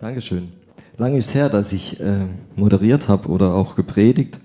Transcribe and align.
Dankeschön. 0.00 0.52
Lange 0.98 1.18
ist 1.18 1.34
her, 1.34 1.48
dass 1.48 1.72
ich 1.72 2.00
äh, 2.00 2.26
moderiert 2.56 3.08
habe 3.08 3.28
oder 3.28 3.54
auch 3.54 3.76
gepredigt, 3.76 4.38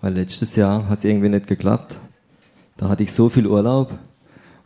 weil 0.00 0.14
letztes 0.14 0.56
Jahr 0.56 0.88
hat 0.88 1.00
es 1.00 1.04
irgendwie 1.04 1.28
nicht 1.28 1.46
geklappt. 1.46 1.96
Da 2.78 2.88
hatte 2.88 3.02
ich 3.02 3.12
so 3.12 3.28
viel 3.28 3.46
Urlaub. 3.46 3.92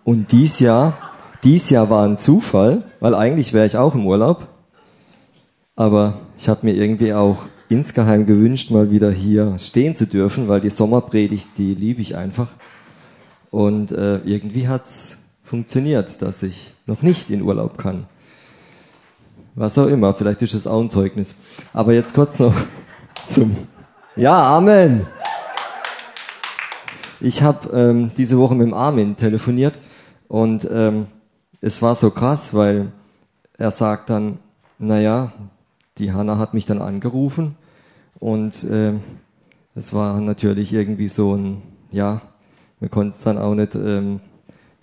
Und 0.04 0.30
dies 0.30 0.60
Jahr, 0.60 0.96
dies 1.42 1.68
Jahr 1.68 1.90
war 1.90 2.06
ein 2.06 2.16
Zufall, 2.16 2.84
weil 3.00 3.14
eigentlich 3.14 3.52
wäre 3.52 3.66
ich 3.66 3.76
auch 3.76 3.94
im 3.94 4.06
Urlaub. 4.06 4.46
Aber 5.74 6.20
ich 6.38 6.48
habe 6.48 6.66
mir 6.66 6.74
irgendwie 6.74 7.12
auch 7.12 7.46
insgeheim 7.68 8.24
gewünscht, 8.24 8.70
mal 8.70 8.92
wieder 8.92 9.10
hier 9.10 9.58
stehen 9.58 9.96
zu 9.96 10.06
dürfen, 10.06 10.46
weil 10.46 10.60
die 10.60 10.70
Sommerpredigt, 10.70 11.48
die 11.58 11.74
liebe 11.74 12.00
ich 12.00 12.16
einfach. 12.16 12.50
Und 13.50 13.90
äh, 13.90 14.18
irgendwie 14.18 14.68
hat's 14.68 15.18
funktioniert, 15.42 16.22
dass 16.22 16.44
ich 16.44 16.72
noch 16.86 17.02
nicht 17.02 17.30
in 17.30 17.42
Urlaub 17.42 17.78
kann. 17.78 18.06
Was 19.56 19.78
auch 19.78 19.86
immer, 19.86 20.12
vielleicht 20.14 20.42
ist 20.42 20.54
es 20.54 20.66
auch 20.66 20.80
ein 20.80 20.90
Zeugnis. 20.90 21.36
Aber 21.72 21.92
jetzt 21.92 22.12
kurz 22.12 22.40
noch 22.40 22.54
zum... 23.28 23.56
Ja, 24.16 24.56
Amen. 24.56 25.06
Ich 27.20 27.42
habe 27.42 27.70
ähm, 27.70 28.10
diese 28.16 28.36
Woche 28.38 28.56
mit 28.56 28.66
dem 28.66 28.74
Armin 28.74 29.16
telefoniert 29.16 29.78
und 30.26 30.68
ähm, 30.70 31.06
es 31.60 31.82
war 31.82 31.94
so 31.94 32.10
krass, 32.10 32.52
weil 32.52 32.92
er 33.56 33.70
sagt 33.70 34.10
dann, 34.10 34.38
naja, 34.78 35.32
die 35.98 36.12
Hanna 36.12 36.36
hat 36.36 36.52
mich 36.52 36.66
dann 36.66 36.82
angerufen 36.82 37.56
und 38.18 38.64
äh, 38.64 38.94
es 39.76 39.94
war 39.94 40.20
natürlich 40.20 40.72
irgendwie 40.72 41.08
so 41.08 41.34
ein, 41.34 41.62
ja, 41.92 42.22
wir 42.80 42.88
konnten 42.88 43.10
es 43.10 43.22
dann 43.22 43.38
auch 43.38 43.54
nicht 43.54 43.76
ähm, 43.76 44.20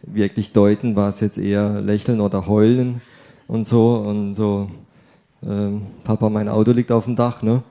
wirklich 0.01 0.53
deuten, 0.53 0.95
war 0.95 1.09
es 1.09 1.19
jetzt 1.19 1.37
eher 1.37 1.81
lächeln 1.81 2.21
oder 2.21 2.47
heulen 2.47 3.01
und 3.51 3.67
so 3.67 3.95
und 3.95 4.33
so, 4.33 4.69
ähm, 5.43 5.81
Papa, 6.05 6.29
mein 6.29 6.47
Auto 6.47 6.71
liegt 6.71 6.89
auf 6.89 7.03
dem 7.03 7.17
Dach, 7.17 7.41
ne? 7.41 7.63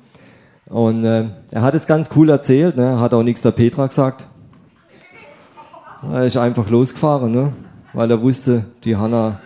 Und 0.67 1.07
äh, 1.07 1.25
er 1.51 1.63
hat 1.63 1.75
es 1.75 1.87
ganz 1.87 2.11
cool 2.15 2.29
erzählt, 2.29 2.77
ne? 2.77 3.01
hat 3.01 3.15
auch 3.15 3.23
nichts 3.23 3.41
der 3.41 3.53
Petra 3.53 3.87
gesagt. 3.87 4.27
Er 6.03 6.27
ist 6.27 6.37
einfach 6.37 6.69
losgefahren, 6.69 7.33
ne? 7.33 7.53
weil 7.95 8.11
er 8.11 8.21
wusste, 8.21 8.67
die 8.85 8.95
Hanna, 8.95 9.41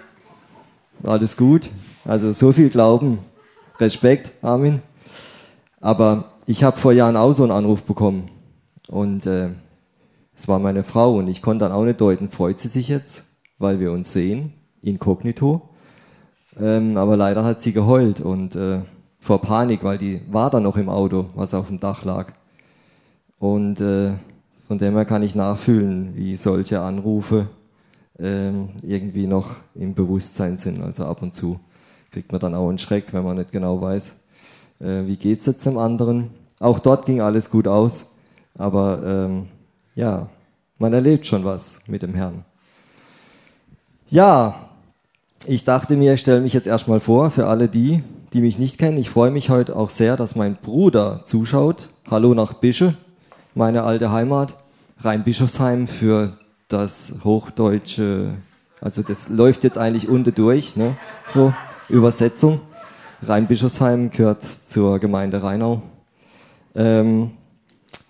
alles 1.05 1.37
gut. 1.37 1.71
Also 2.05 2.33
so 2.33 2.53
viel 2.53 2.69
Glauben, 2.69 3.21
Respekt, 3.79 4.33
Amen. 4.43 4.83
Aber 5.81 6.33
ich 6.47 6.65
habe 6.65 6.77
vor 6.77 6.93
Jahren 6.93 7.17
auch 7.17 7.33
so 7.33 7.45
einen 7.45 7.53
Anruf 7.53 7.85
bekommen. 7.85 8.29
Und 8.89 9.25
äh, 9.25 9.51
es 10.35 10.49
war 10.49 10.59
meine 10.59 10.83
Frau 10.83 11.15
und 11.17 11.29
ich 11.29 11.43
konnte 11.43 11.65
dann 11.65 11.73
auch 11.73 11.85
nicht 11.85 12.01
deuten, 12.01 12.29
freut 12.29 12.59
sie 12.59 12.69
sich 12.69 12.89
jetzt, 12.89 13.25
weil 13.59 13.79
wir 13.79 13.93
uns 13.93 14.13
sehen, 14.13 14.53
inkognito. 14.83 15.71
Ähm, 16.61 16.97
aber 16.97 17.17
leider 17.17 17.45
hat 17.45 17.61
sie 17.61 17.73
geheult 17.73 18.21
und 18.21 18.55
äh, 18.55 18.81
vor 19.21 19.41
Panik, 19.41 19.83
weil 19.83 19.99
die 19.99 20.21
war 20.31 20.51
dann 20.51 20.63
noch 20.63 20.77
im 20.77 20.89
Auto, 20.89 21.31
was 21.35 21.55
auf 21.55 21.69
dem 21.69 21.81
Dach 21.81 22.05
lag. 22.05 22.33
Und 23.39 23.81
äh, 23.81 24.13
von 24.69 24.79
dem 24.79 24.95
her 24.95 25.05
kann 25.05 25.23
ich 25.23 25.35
nachfühlen, 25.35 26.15
wie 26.15 26.37
solche 26.37 26.81
Anrufe 26.81 27.49
ähm, 28.19 28.71
irgendwie 28.83 29.27
noch 29.27 29.51
im 29.75 29.95
Bewusstsein 29.95 30.57
sind. 30.57 30.83
Also 30.83 31.05
ab 31.05 31.23
und 31.23 31.35
zu 31.35 31.59
kriegt 32.13 32.33
man 32.33 32.41
dann 32.41 32.55
auch 32.55 32.69
einen 32.69 32.79
Schreck, 32.79 33.13
wenn 33.13 33.25
man 33.25 33.37
nicht 33.37 33.51
genau 33.51 33.81
weiß, 33.81 34.15
äh, 34.81 35.07
wie 35.07 35.17
geht's 35.17 35.47
jetzt 35.47 35.67
dem 35.67 35.79
anderen. 35.79 36.31
Auch 36.61 36.79
dort 36.79 37.07
ging 37.07 37.21
alles 37.21 37.51
gut 37.51 37.67
aus, 37.67 38.13
aber 38.57 39.03
ähm, 39.05 39.49
ja, 39.95 40.29
man 40.79 40.93
erlebt 40.93 41.27
schon 41.27 41.45
was 41.45 41.81
mit 41.87 42.03
dem 42.03 42.15
Herrn. 42.15 42.45
Ja, 44.09 44.69
ich 45.47 45.65
dachte 45.65 45.97
mir, 45.97 46.15
ich 46.15 46.21
stelle 46.21 46.41
mich 46.41 46.53
jetzt 46.53 46.67
erstmal 46.67 47.01
vor 47.01 47.31
für 47.31 47.47
alle 47.47 47.69
die, 47.69 48.03
die 48.33 48.41
mich 48.41 48.59
nicht 48.59 48.79
kennen. 48.79 48.99
Ich 48.99 49.11
freue 49.11 49.31
mich 49.31 49.51
heute 49.51 49.77
auch 49.77 49.91
sehr, 49.91 50.17
dass 50.17 50.37
mein 50.37 50.57
Bruder 50.57 51.23
zuschaut. 51.25 51.89
Hallo 52.11 52.35
nach 52.35 52.55
Bische, 52.55 52.95
meine 53.55 53.83
alte 53.85 54.11
Heimat, 54.11 54.57
Rhein-Bischofsheim 55.01 55.87
für 55.87 56.39
das 56.69 57.15
Hochdeutsche, 57.25 58.35
also 58.81 59.03
das 59.03 59.29
läuft 59.29 59.65
jetzt 59.65 59.79
eigentlich 59.79 60.09
unten 60.09 60.35
durch, 60.35 60.77
ne? 60.77 60.97
so 61.29 61.53
Übersetzung. 61.89 62.61
Rhein-Bischofsheim 63.23 64.11
gehört 64.11 64.45
zur 64.67 64.99
Gemeinde 64.99 65.43
Rheinau. 65.43 65.83
Ähm, 66.75 67.33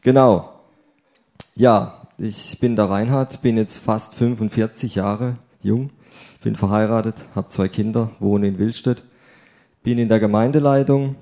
genau. 0.02 0.50
Ja, 1.54 2.08
ich 2.18 2.58
bin 2.60 2.76
der 2.76 2.90
Reinhard, 2.90 3.42
bin 3.42 3.56
jetzt 3.56 3.78
fast 3.78 4.14
45 4.16 4.96
Jahre 4.96 5.36
jung, 5.62 5.90
bin 6.44 6.56
verheiratet, 6.56 7.24
habe 7.34 7.48
zwei 7.48 7.68
Kinder, 7.68 8.10
wohne 8.20 8.46
in 8.46 8.58
Willstedt, 8.58 9.02
bin 9.82 9.98
in 9.98 10.10
der 10.10 10.20
Gemeindeleitung, 10.20 11.16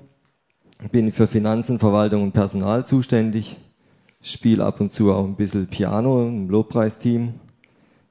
bin 0.91 1.12
für 1.12 1.28
Finanzen, 1.28 1.78
Verwaltung 1.78 2.25
und 2.25 2.33
Personal 2.33 2.84
zuständig, 2.84 3.56
spiele 4.21 4.65
ab 4.65 4.81
und 4.81 4.91
zu 4.91 5.12
auch 5.12 5.25
ein 5.25 5.37
bisschen 5.37 5.69
Piano 5.69 6.27
im 6.27 6.50
Lobpreisteam. 6.50 7.34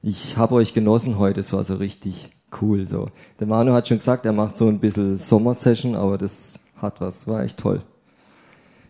Ich 0.00 0.38
habe 0.38 0.54
euch 0.54 0.72
genossen 0.72 1.18
heute, 1.18 1.40
es 1.40 1.52
war 1.52 1.62
so 1.64 1.74
richtig 1.74 2.30
cool. 2.62 2.86
So. 2.86 3.10
Der 3.38 3.46
Manu 3.46 3.74
hat 3.74 3.88
schon 3.88 3.98
gesagt, 3.98 4.24
er 4.24 4.32
macht 4.32 4.56
so 4.56 4.68
ein 4.68 4.80
bisschen 4.80 5.18
Sommersession, 5.18 5.94
aber 5.94 6.16
das 6.16 6.58
hat 6.76 7.02
was, 7.02 7.28
war 7.28 7.42
echt 7.42 7.58
toll. 7.58 7.82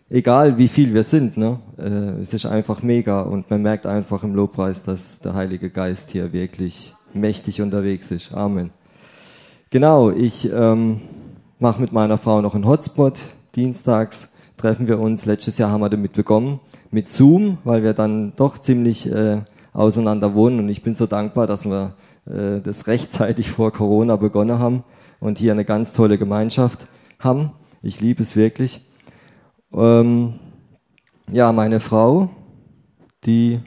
Egal 0.09 0.57
wie 0.57 0.69
viel 0.69 0.93
wir 0.93 1.03
sind, 1.03 1.35
ne? 1.35 1.59
Äh, 1.77 2.21
es 2.21 2.33
ist 2.33 2.45
einfach 2.45 2.83
mega 2.83 3.21
und 3.21 3.49
man 3.49 3.61
merkt 3.61 3.85
einfach 3.85 4.23
im 4.23 4.33
Lobpreis, 4.33 4.83
dass 4.83 5.19
der 5.19 5.33
Heilige 5.33 5.69
Geist 5.69 6.11
hier 6.11 6.31
wirklich 6.31 6.93
mächtig 7.15 7.61
unterwegs 7.61 8.11
ist. 8.11 8.33
Amen. 8.33 8.71
Genau, 9.69 10.11
ich 10.11 10.51
ähm, 10.51 11.01
mache 11.59 11.81
mit 11.81 11.91
meiner 11.91 12.17
Frau 12.17 12.41
noch 12.41 12.55
einen 12.55 12.67
Hotspot. 12.67 13.17
Dienstags 13.55 14.35
treffen 14.57 14.87
wir 14.87 14.99
uns. 14.99 15.25
Letztes 15.25 15.57
Jahr 15.57 15.71
haben 15.71 15.81
wir 15.81 15.89
damit 15.89 16.13
begonnen 16.13 16.59
mit 16.91 17.07
Zoom, 17.07 17.57
weil 17.63 17.83
wir 17.83 17.93
dann 17.93 18.33
doch 18.35 18.57
ziemlich 18.57 19.11
äh, 19.11 19.41
auseinander 19.73 20.35
wohnen 20.35 20.59
und 20.59 20.69
ich 20.69 20.83
bin 20.83 20.93
so 20.93 21.07
dankbar, 21.07 21.47
dass 21.47 21.65
wir 21.65 21.95
äh, 22.25 22.61
das 22.61 22.87
rechtzeitig 22.87 23.49
vor 23.49 23.71
Corona 23.71 24.15
begonnen 24.15 24.59
haben 24.59 24.83
und 25.19 25.39
hier 25.39 25.51
eine 25.51 25.65
ganz 25.65 25.93
tolle 25.93 26.17
Gemeinschaft 26.17 26.87
haben. 27.19 27.51
Ich 27.81 27.99
liebe 27.99 28.21
es 28.21 28.35
wirklich. 28.35 28.87
Ähm, 29.73 30.35
ja, 31.31 31.51
meine 31.51 31.79
Frau, 31.79 32.29
die 33.25 33.59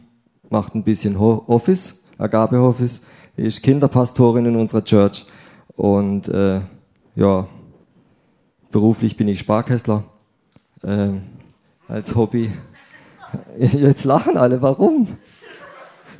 macht 0.48 0.74
ein 0.74 0.84
bisschen 0.84 1.16
Office, 1.16 2.04
Agape 2.18 2.60
Office, 2.60 3.04
ist 3.36 3.62
Kinderpastorin 3.62 4.46
in 4.46 4.56
unserer 4.56 4.84
Church 4.84 5.26
und 5.76 6.28
äh, 6.28 6.60
ja, 7.14 7.46
beruflich 8.70 9.16
bin 9.16 9.28
ich 9.28 9.40
Sparkessler. 9.40 10.04
Äh, 10.82 11.08
als 11.88 12.14
Hobby. 12.14 12.50
Jetzt 13.58 14.04
lachen 14.04 14.36
alle, 14.36 14.60
warum? 14.62 15.08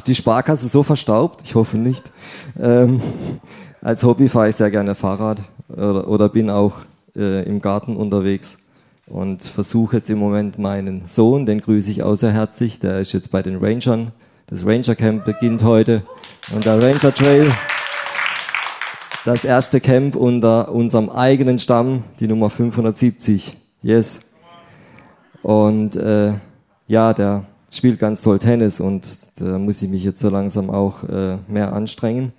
die 0.07 0.15
Sparkasse 0.15 0.69
so 0.69 0.83
verstaubt? 0.83 1.43
Ich 1.45 1.55
hoffe 1.55 1.77
nicht. 1.77 2.11
Ähm, 2.59 3.01
als 3.83 4.03
Hobby 4.05 4.29
fahre 4.29 4.49
ich 4.49 4.57
sehr 4.57 4.71
gerne 4.71 4.95
Fahrrad 4.95 5.43
oder, 5.69 6.09
oder 6.09 6.29
bin 6.29 6.51
auch 6.51 6.75
äh, 7.17 7.45
im 7.45 7.61
Garten 7.61 7.97
unterwegs 7.97 8.59
und 9.07 9.43
versuche 9.43 9.97
jetzt 9.97 10.11
im 10.11 10.19
Moment 10.19 10.59
meinen 10.59 11.03
Sohn, 11.07 11.47
den 11.47 11.61
grüße 11.61 11.91
ich 11.91 12.03
herzlich, 12.33 12.79
der 12.79 13.01
ist 13.01 13.13
jetzt 13.13 13.31
bei 13.31 13.43
den 13.43 13.57
Rangern. 13.57 14.13
Das 14.49 14.65
Ranger 14.65 14.95
Camp 14.95 15.25
beginnt 15.25 15.65
heute 15.65 16.03
und 16.55 16.65
der 16.65 16.81
Ranger 16.81 17.13
Trail, 17.13 17.53
das 19.25 19.45
erste 19.45 19.81
Camp 19.81 20.15
unter 20.15 20.71
unserem 20.73 21.11
eigenen 21.11 21.59
Stamm, 21.59 22.05
die 22.21 22.29
Nummer 22.29 22.49
570. 22.49 23.57
Yes. 23.83 24.21
Und 25.43 25.97
äh, 25.97 26.35
ja, 26.87 27.13
der 27.13 27.47
spielt 27.73 27.99
ganz 27.99 28.23
toll 28.23 28.39
Tennis 28.39 28.79
und 28.79 29.09
da 29.41 29.59
muss 29.59 29.83
ich 29.83 29.91
mich 29.91 30.05
jetzt 30.05 30.21
so 30.21 30.29
langsam 30.29 30.71
auch 30.71 31.03
äh, 31.03 31.39
mehr 31.49 31.73
anstrengen, 31.73 32.33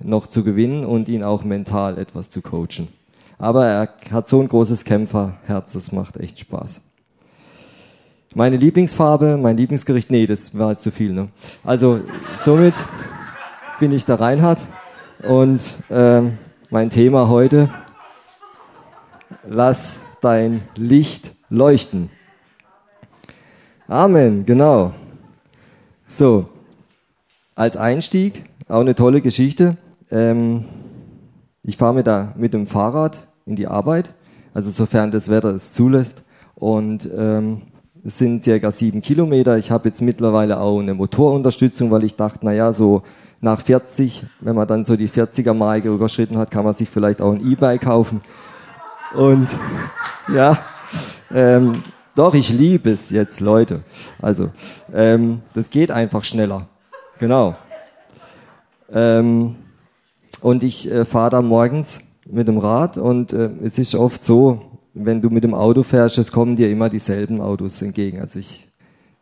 noch 0.00 0.26
zu 0.26 0.42
gewinnen 0.42 0.84
und 0.84 1.08
ihn 1.08 1.22
auch 1.22 1.44
mental 1.44 1.96
etwas 1.96 2.28
zu 2.30 2.42
coachen. 2.42 2.88
Aber 3.38 3.66
er 3.66 3.88
hat 4.10 4.26
so 4.26 4.40
ein 4.40 4.48
großes 4.48 4.84
Kämpferherz, 4.84 5.74
das 5.74 5.92
macht 5.92 6.16
echt 6.16 6.40
Spaß. 6.40 6.80
Meine 8.34 8.56
Lieblingsfarbe, 8.56 9.36
mein 9.36 9.58
Lieblingsgericht, 9.58 10.10
nee, 10.10 10.26
das 10.26 10.56
war 10.56 10.70
jetzt 10.70 10.82
zu 10.82 10.90
viel. 10.90 11.12
Ne? 11.12 11.28
Also 11.64 12.00
somit 12.38 12.72
bin 13.78 13.92
ich 13.92 14.06
der 14.06 14.20
Reinhard 14.20 14.58
und 15.22 15.62
äh, 15.90 16.22
mein 16.70 16.88
Thema 16.88 17.28
heute, 17.28 17.68
lass 19.46 19.98
dein 20.22 20.62
Licht 20.76 21.32
leuchten. 21.50 22.08
Amen, 23.86 24.46
genau. 24.46 24.94
So, 26.08 26.48
als 27.54 27.76
Einstieg, 27.76 28.44
auch 28.66 28.80
eine 28.80 28.94
tolle 28.94 29.20
Geschichte. 29.20 29.76
Ähm, 30.10 30.64
ich 31.62 31.76
fahre 31.76 31.92
mit, 31.92 32.08
mit 32.38 32.54
dem 32.54 32.66
Fahrrad 32.66 33.26
in 33.44 33.56
die 33.56 33.66
Arbeit, 33.66 34.14
also 34.54 34.70
sofern 34.70 35.10
das 35.10 35.28
Wetter 35.28 35.50
es 35.50 35.74
zulässt. 35.74 36.24
Und 36.54 37.10
ähm, 37.14 37.62
es 38.04 38.18
sind 38.18 38.42
circa 38.42 38.72
sieben 38.72 39.00
Kilometer. 39.00 39.56
Ich 39.58 39.70
habe 39.70 39.88
jetzt 39.88 40.02
mittlerweile 40.02 40.60
auch 40.60 40.80
eine 40.80 40.94
Motorunterstützung, 40.94 41.90
weil 41.90 42.04
ich 42.04 42.16
dachte, 42.16 42.44
naja, 42.44 42.72
so 42.72 43.02
nach 43.40 43.60
40, 43.60 44.24
wenn 44.40 44.56
man 44.56 44.66
dann 44.66 44.84
so 44.84 44.96
die 44.96 45.08
40er 45.08 45.54
Marke 45.54 45.88
überschritten 45.88 46.36
hat, 46.38 46.50
kann 46.50 46.64
man 46.64 46.74
sich 46.74 46.88
vielleicht 46.88 47.20
auch 47.20 47.32
ein 47.32 47.48
E-Bike 47.48 47.82
kaufen. 47.82 48.20
Und 49.14 49.48
ja, 50.34 50.58
ähm, 51.32 51.72
doch, 52.16 52.34
ich 52.34 52.50
liebe 52.50 52.90
es 52.90 53.10
jetzt, 53.10 53.40
Leute. 53.40 53.82
Also, 54.20 54.50
ähm, 54.92 55.42
das 55.54 55.70
geht 55.70 55.90
einfach 55.90 56.24
schneller. 56.24 56.66
Genau. 57.18 57.56
Ähm, 58.92 59.54
und 60.40 60.62
ich 60.62 60.90
äh, 60.90 61.04
fahre 61.04 61.30
da 61.30 61.42
morgens 61.42 62.00
mit 62.26 62.48
dem 62.48 62.58
Rad 62.58 62.98
und 62.98 63.32
äh, 63.32 63.50
es 63.62 63.78
ist 63.78 63.94
oft 63.94 64.24
so, 64.24 64.60
wenn 64.94 65.22
du 65.22 65.30
mit 65.30 65.44
dem 65.44 65.54
Auto 65.54 65.82
fährst, 65.82 66.18
es 66.18 66.32
kommen 66.32 66.56
dir 66.56 66.70
immer 66.70 66.88
dieselben 66.88 67.40
Autos 67.40 67.80
entgegen. 67.82 68.20
Also 68.20 68.38
ich 68.38 68.68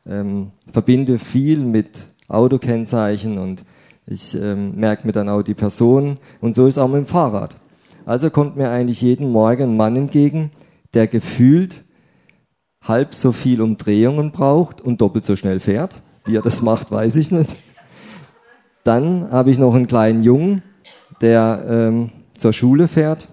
ähm, 0.07 0.51
verbinde 0.73 1.19
viel 1.19 1.59
mit 1.59 2.07
Autokennzeichen 2.29 3.39
und 3.39 3.65
ich 4.07 4.35
ähm, 4.35 4.75
merke 4.77 5.07
mir 5.07 5.13
dann 5.13 5.29
auch 5.29 5.43
die 5.43 5.55
Person 5.55 6.19
und 6.41 6.55
so 6.55 6.67
ist 6.67 6.79
auch 6.79 6.89
mit 6.89 6.99
dem 6.99 7.07
Fahrrad. 7.07 7.57
Also 8.07 8.31
kommt 8.31 8.57
mir 8.57 8.71
eigentlich 8.71 9.03
jeden 9.03 9.31
Morgen 9.31 9.63
ein 9.63 9.77
Mann 9.77 9.97
entgegen, 9.97 10.51
der 10.95 11.07
gefühlt 11.07 11.85
halb 12.83 13.15
so 13.15 13.33
viel 13.33 13.61
Umdrehungen 13.61 14.33
braucht 14.33 14.81
und 14.81 15.01
doppelt 15.01 15.25
so 15.25 15.37
schnell 15.37 15.61
fährt. 15.61 16.01
Wie 16.25 16.37
er 16.37 16.43
das 16.43 16.63
macht, 16.63 16.91
weiß 16.91 17.17
ich 17.17 17.31
nicht. 17.31 17.55
Dann 18.85 19.31
habe 19.31 19.51
ich 19.51 19.59
noch 19.59 19.75
einen 19.75 19.87
kleinen 19.87 20.23
Jungen, 20.23 20.63
der 21.21 21.65
ähm, 21.69 22.11
zur 22.37 22.53
Schule 22.53 22.89
fährt, 22.89 23.29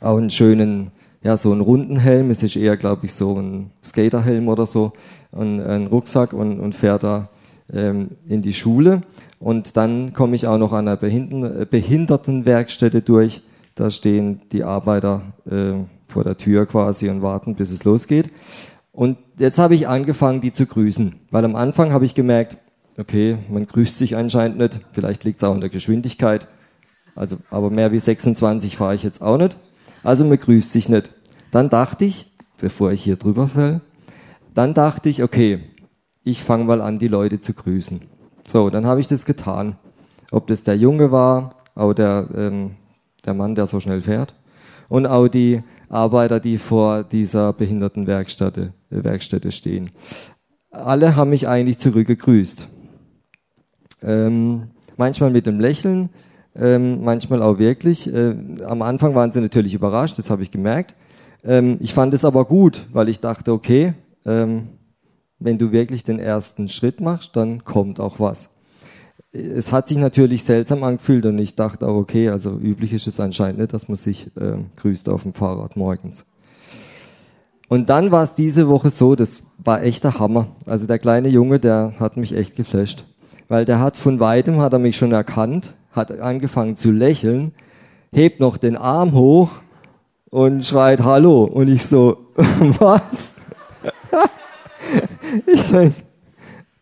auch 0.00 0.16
einen 0.16 0.30
schönen, 0.30 0.90
ja, 1.24 1.36
so 1.36 1.50
einen 1.50 1.62
runden 1.62 1.96
Helm. 1.96 2.30
Es 2.30 2.42
ist 2.42 2.54
eher, 2.54 2.76
glaube 2.76 3.06
ich, 3.06 3.14
so 3.14 3.40
ein 3.40 3.70
Skaterhelm 3.82 4.46
oder 4.48 4.66
so, 4.66 4.92
und 5.32 5.60
einen 5.60 5.88
Rucksack 5.88 6.32
und, 6.32 6.60
und 6.60 6.74
fährt 6.74 7.02
da 7.02 7.28
ähm, 7.72 8.10
in 8.28 8.42
die 8.42 8.52
Schule. 8.52 9.02
Und 9.40 9.76
dann 9.76 10.12
komme 10.12 10.36
ich 10.36 10.46
auch 10.46 10.58
noch 10.58 10.72
an 10.72 10.86
einer 10.86 10.96
Behindertenwerkstätte 10.96 13.02
durch. 13.02 13.42
Da 13.74 13.90
stehen 13.90 14.42
die 14.52 14.62
Arbeiter 14.62 15.22
äh, 15.50 15.72
vor 16.06 16.22
der 16.22 16.36
Tür 16.36 16.66
quasi 16.66 17.08
und 17.08 17.22
warten, 17.22 17.56
bis 17.56 17.72
es 17.72 17.82
losgeht. 17.84 18.30
Und 18.92 19.18
jetzt 19.38 19.58
habe 19.58 19.74
ich 19.74 19.88
angefangen, 19.88 20.40
die 20.40 20.52
zu 20.52 20.66
grüßen, 20.66 21.16
weil 21.32 21.44
am 21.44 21.56
Anfang 21.56 21.92
habe 21.92 22.04
ich 22.04 22.14
gemerkt, 22.14 22.58
okay, 22.96 23.38
man 23.50 23.66
grüßt 23.66 23.98
sich 23.98 24.14
anscheinend 24.14 24.58
nicht, 24.58 24.78
vielleicht 24.92 25.24
liegt 25.24 25.38
es 25.38 25.44
auch 25.44 25.54
in 25.54 25.60
der 25.60 25.70
Geschwindigkeit, 25.70 26.46
also 27.16 27.38
aber 27.50 27.70
mehr 27.70 27.90
wie 27.90 27.98
26 27.98 28.76
fahre 28.76 28.94
ich 28.94 29.02
jetzt 29.02 29.20
auch 29.20 29.36
nicht, 29.36 29.56
also 30.04 30.24
man 30.24 30.38
grüßt 30.38 30.70
sich 30.70 30.88
nicht. 30.88 31.12
Dann 31.50 31.70
dachte 31.70 32.04
ich, 32.04 32.32
bevor 32.58 32.92
ich 32.92 33.02
hier 33.02 33.16
drüber 33.16 33.48
fäll, 33.48 33.80
dann 34.54 34.74
dachte 34.74 35.08
ich, 35.08 35.22
okay, 35.22 35.60
ich 36.22 36.42
fange 36.42 36.64
mal 36.64 36.80
an, 36.80 36.98
die 36.98 37.08
Leute 37.08 37.40
zu 37.40 37.54
grüßen. 37.54 38.00
So, 38.46 38.70
dann 38.70 38.86
habe 38.86 39.00
ich 39.00 39.08
das 39.08 39.24
getan. 39.24 39.76
Ob 40.30 40.46
das 40.46 40.62
der 40.64 40.76
Junge 40.76 41.10
war, 41.10 41.50
auch 41.74 41.92
der, 41.92 42.28
ähm, 42.36 42.72
der 43.24 43.34
Mann, 43.34 43.54
der 43.54 43.66
so 43.66 43.80
schnell 43.80 44.00
fährt, 44.00 44.34
und 44.88 45.06
auch 45.06 45.28
die 45.28 45.62
Arbeiter, 45.88 46.40
die 46.40 46.58
vor 46.58 47.04
dieser 47.04 47.52
Behindertenwerkstätte 47.52 48.72
äh, 48.90 49.04
Werkstätte 49.04 49.52
stehen. 49.52 49.90
Alle 50.70 51.16
haben 51.16 51.30
mich 51.30 51.48
eigentlich 51.48 51.78
zurückgegrüßt. 51.78 52.68
Ähm, 54.02 54.70
manchmal 54.96 55.30
mit 55.30 55.46
einem 55.46 55.60
Lächeln, 55.60 56.10
ähm, 56.56 57.02
manchmal 57.04 57.42
auch 57.42 57.58
wirklich. 57.58 58.12
Äh, 58.12 58.34
am 58.64 58.82
Anfang 58.82 59.14
waren 59.14 59.32
sie 59.32 59.40
natürlich 59.40 59.74
überrascht, 59.74 60.18
das 60.18 60.30
habe 60.30 60.42
ich 60.42 60.50
gemerkt. 60.50 60.94
Ähm, 61.44 61.78
ich 61.80 61.94
fand 61.94 62.14
es 62.14 62.24
aber 62.24 62.44
gut, 62.44 62.86
weil 62.92 63.08
ich 63.08 63.20
dachte, 63.20 63.52
okay, 63.52 63.94
ähm, 64.24 64.68
wenn 65.38 65.58
du 65.58 65.72
wirklich 65.72 66.04
den 66.04 66.18
ersten 66.18 66.68
Schritt 66.68 67.00
machst, 67.00 67.36
dann 67.36 67.64
kommt 67.64 68.00
auch 68.00 68.20
was 68.20 68.50
es 69.34 69.72
hat 69.72 69.88
sich 69.88 69.98
natürlich 69.98 70.44
seltsam 70.44 70.84
angefühlt 70.84 71.26
und 71.26 71.38
ich 71.38 71.56
dachte 71.56 71.88
auch, 71.88 71.96
okay, 71.96 72.28
also 72.28 72.56
üblich 72.56 72.92
ist 72.92 73.08
es 73.08 73.18
anscheinend 73.18 73.58
nicht, 73.58 73.72
dass 73.72 73.88
man 73.88 73.96
sich 73.96 74.28
äh, 74.36 74.58
grüßt 74.76 75.08
auf 75.08 75.24
dem 75.24 75.34
Fahrrad 75.34 75.76
morgens. 75.76 76.24
Und 77.68 77.90
dann 77.90 78.12
war 78.12 78.22
es 78.22 78.34
diese 78.34 78.68
Woche 78.68 78.90
so, 78.90 79.16
das 79.16 79.42
war 79.58 79.82
echter 79.82 80.18
Hammer. 80.20 80.48
Also 80.66 80.86
der 80.86 81.00
kleine 81.00 81.28
Junge, 81.28 81.58
der 81.58 81.94
hat 81.98 82.16
mich 82.16 82.36
echt 82.36 82.54
geflasht. 82.54 83.04
Weil 83.48 83.64
der 83.64 83.80
hat 83.80 83.96
von 83.96 84.20
weitem, 84.20 84.60
hat 84.60 84.72
er 84.72 84.78
mich 84.78 84.96
schon 84.96 85.12
erkannt, 85.12 85.74
hat 85.94 86.10
angefangen 86.20 86.76
zu 86.76 86.90
lächeln, 86.90 87.52
hebt 88.12 88.40
noch 88.40 88.56
den 88.56 88.76
Arm 88.76 89.12
hoch 89.12 89.50
und 90.30 90.64
schreit 90.66 91.02
Hallo. 91.02 91.44
Und 91.44 91.68
ich 91.68 91.86
so, 91.86 92.26
was? 92.78 93.34
ich 95.46 95.64
denke, 95.70 95.94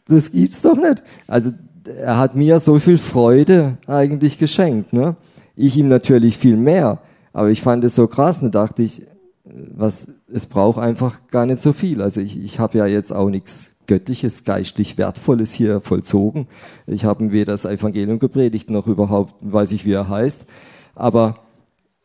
das 0.09 0.33
gibt's 0.33 0.63
doch 0.63 0.77
nicht. 0.77 1.03
Also 1.27 1.53
er 1.85 2.19
hat 2.19 2.35
mir 2.35 2.61
so 2.61 2.79
viel 2.79 2.99
Freude 2.99 3.79
eigentlich 3.87 4.39
geschenkt. 4.39 4.93
Ne? 4.93 5.17
Ich 5.57 5.77
ihm 5.77 5.89
natürlich 5.89 6.39
viel 6.39 6.57
mehr. 6.57 6.99
Aber 7.33 7.51
ich 7.51 7.63
fand 7.63 7.85
es 7.85 7.95
so 7.95 8.07
krass, 8.07 8.41
da 8.41 8.49
dachte 8.49 8.83
ich, 8.83 9.07
was, 9.45 10.07
es 10.33 10.47
braucht 10.47 10.79
einfach 10.79 11.19
gar 11.31 11.47
nicht 11.47 11.61
so 11.61 11.73
viel. 11.73 12.03
Also 12.03 12.21
ich, 12.21 12.43
ich 12.43 12.59
habe 12.59 12.79
ja 12.79 12.87
jetzt 12.87 13.13
auch 13.13 13.29
nichts 13.29 13.72
Göttliches, 13.93 14.45
geistlich 14.45 14.97
Wertvolles 14.97 15.53
hier 15.53 15.83
vollzogen. 15.83 16.47
Ich 16.87 17.05
habe 17.05 17.31
weder 17.31 17.53
das 17.53 17.67
Evangelium 17.67 18.19
gepredigt, 18.19 18.71
noch 18.71 18.87
überhaupt 18.87 19.35
weiß 19.43 19.71
ich, 19.73 19.85
wie 19.85 19.93
er 19.93 20.09
heißt. 20.09 20.47
Aber 20.95 21.41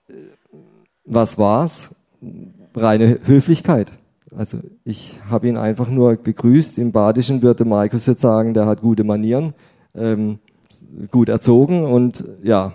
äh, 0.09 0.13
was 1.05 1.37
war's? 1.37 1.95
Reine 2.75 3.19
Höflichkeit. 3.23 3.93
Also 4.35 4.57
ich 4.83 5.17
habe 5.29 5.47
ihn 5.47 5.55
einfach 5.55 5.87
nur 5.87 6.17
gegrüßt. 6.17 6.77
Im 6.77 6.91
Badischen 6.91 7.41
würde 7.41 7.63
Markus 7.63 8.05
jetzt 8.05 8.19
sagen, 8.19 8.53
der 8.53 8.65
hat 8.65 8.81
gute 8.81 9.05
Manieren, 9.05 9.53
ähm, 9.95 10.39
gut 11.09 11.29
erzogen 11.29 11.85
und 11.85 12.25
ja, 12.43 12.73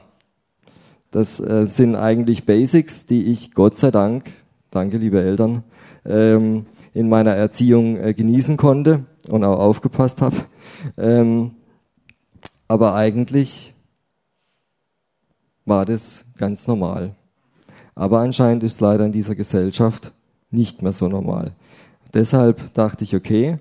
das 1.11 1.38
äh, 1.38 1.64
sind 1.64 1.97
eigentlich 1.97 2.47
Basics, 2.47 3.05
die 3.05 3.25
ich 3.25 3.53
Gott 3.53 3.76
sei 3.76 3.91
Dank, 3.91 4.31
danke 4.70 4.97
liebe 4.97 5.20
Eltern, 5.20 5.64
ähm, 6.06 6.64
in 6.94 7.09
meiner 7.09 7.35
Erziehung 7.35 7.97
äh, 7.97 8.15
genießen 8.15 8.56
konnte 8.56 9.05
und 9.29 9.44
auch 9.44 9.59
aufgepasst 9.59 10.21
habe. 10.21 10.37
Ähm, 10.97 11.53
aber 12.69 12.94
eigentlich 12.94 13.75
war 15.65 15.85
das 15.85 16.25
ganz 16.37 16.67
normal. 16.67 17.15
Aber 17.94 18.21
anscheinend 18.21 18.62
ist 18.62 18.81
leider 18.81 19.06
in 19.06 19.12
dieser 19.12 19.35
Gesellschaft 19.35 20.12
nicht 20.50 20.83
mehr 20.83 20.93
so 20.93 21.09
normal. 21.09 21.53
Deshalb 22.15 22.75
dachte 22.75 23.05
ich, 23.05 23.15
okay, 23.15 23.59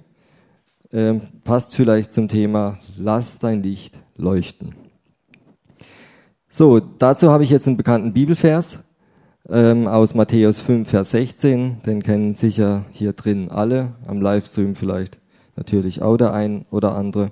äh, 0.92 1.16
passt 1.44 1.76
vielleicht 1.76 2.14
zum 2.14 2.28
Thema, 2.28 2.80
lass 2.98 3.40
dein 3.40 3.64
Licht 3.64 4.00
leuchten. 4.16 4.76
So, 6.50 6.80
dazu 6.80 7.30
habe 7.30 7.44
ich 7.46 7.50
jetzt 7.50 7.68
einen 7.68 7.78
bekannten 7.78 8.12
Bibelvers 8.12 8.80
ähm, 9.50 9.88
aus 9.88 10.14
Matthäus 10.14 10.62
5, 10.62 10.90
Vers 10.90 11.12
16. 11.12 11.82
Den 11.86 12.04
kennen 12.04 12.34
sicher 12.36 12.86
hier 12.92 13.14
drin 13.14 13.50
alle, 13.50 13.94
am 14.06 14.22
Livestream 14.22 14.76
vielleicht 14.76 15.20
natürlich 15.56 16.02
auch 16.02 16.18
der 16.18 16.34
ein 16.34 16.66
oder 16.72 16.96
andere. 16.96 17.32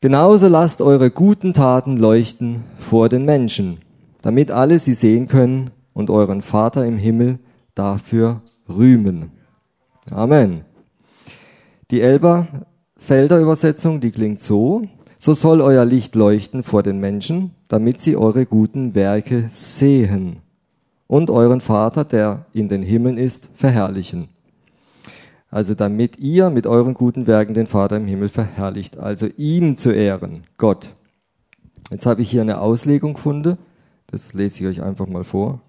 Genauso 0.00 0.48
lasst 0.48 0.82
eure 0.82 1.10
guten 1.10 1.54
Taten 1.54 1.96
leuchten 1.96 2.64
vor 2.78 3.08
den 3.08 3.24
Menschen, 3.24 3.78
damit 4.22 4.50
alle 4.50 4.78
sie 4.78 4.94
sehen 4.94 5.28
können 5.28 5.70
und 5.94 6.10
euren 6.10 6.42
Vater 6.42 6.84
im 6.84 6.98
Himmel 6.98 7.38
dafür 7.74 8.42
rühmen. 8.68 9.32
Amen. 10.10 10.62
Die 11.90 12.00
Elberfelder 12.00 13.40
Übersetzung, 13.40 14.00
die 14.00 14.10
klingt 14.10 14.40
so, 14.40 14.82
so 15.18 15.34
soll 15.34 15.60
euer 15.60 15.84
Licht 15.84 16.14
leuchten 16.14 16.62
vor 16.62 16.82
den 16.82 17.00
Menschen, 17.00 17.52
damit 17.68 18.00
sie 18.00 18.16
eure 18.16 18.44
guten 18.44 18.94
Werke 18.94 19.48
sehen 19.50 20.42
und 21.06 21.30
euren 21.30 21.60
Vater, 21.60 22.04
der 22.04 22.46
in 22.52 22.68
den 22.68 22.82
Himmeln 22.82 23.18
ist, 23.18 23.48
verherrlichen. 23.54 24.28
Also 25.50 25.74
damit 25.74 26.18
ihr 26.18 26.50
mit 26.50 26.66
euren 26.66 26.94
guten 26.94 27.26
Werken 27.26 27.54
den 27.54 27.66
Vater 27.66 27.96
im 27.96 28.06
Himmel 28.06 28.28
verherrlicht, 28.28 28.98
also 28.98 29.28
ihm 29.36 29.76
zu 29.76 29.90
ehren, 29.90 30.44
Gott. 30.58 30.94
Jetzt 31.90 32.06
habe 32.06 32.22
ich 32.22 32.30
hier 32.30 32.42
eine 32.42 32.60
Auslegung 32.60 33.14
gefunden, 33.14 33.56
das 34.08 34.34
lese 34.34 34.60
ich 34.60 34.66
euch 34.66 34.82
einfach 34.82 35.06
mal 35.06 35.24
vor. 35.24 35.60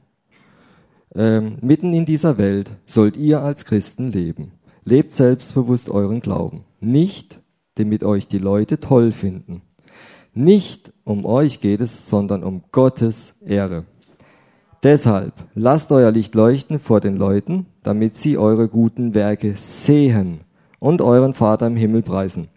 Ähm, 1.16 1.58
mitten 1.62 1.94
in 1.94 2.06
dieser 2.06 2.38
Welt 2.38 2.72
sollt 2.86 3.18
ihr 3.18 3.42
als 3.42 3.66
Christen 3.66 4.12
leben. 4.12 4.52
Lebt 4.84 5.12
selbstbewusst 5.12 5.90
euren 5.90 6.22
Glauben. 6.22 6.64
Nicht, 6.80 7.40
damit 7.76 8.04
euch 8.04 8.28
die 8.28 8.38
Leute 8.40 8.80
toll 8.80 9.12
finden. 9.12 9.62
Nicht 10.34 10.94
um 11.04 11.26
euch 11.26 11.62
geht 11.62 11.82
es, 11.82 12.10
sondern 12.10 12.44
um 12.44 12.64
Gottes 12.72 13.36
Ehre. 13.46 13.86
Deshalb 14.84 15.34
lasst 15.56 15.92
euer 15.92 16.12
Licht 16.12 16.36
leuchten 16.36 16.80
vor 16.80 17.00
den 17.00 17.18
Leuten, 17.18 17.66
damit 17.84 18.16
sie 18.16 18.38
eure 18.38 18.68
guten 18.68 19.16
Werke 19.16 19.56
sehen 19.56 20.42
und 20.80 21.02
euren 21.02 21.34
Vater 21.34 21.68
im 21.68 21.76
Himmel 21.76 22.04
preisen. 22.04 22.48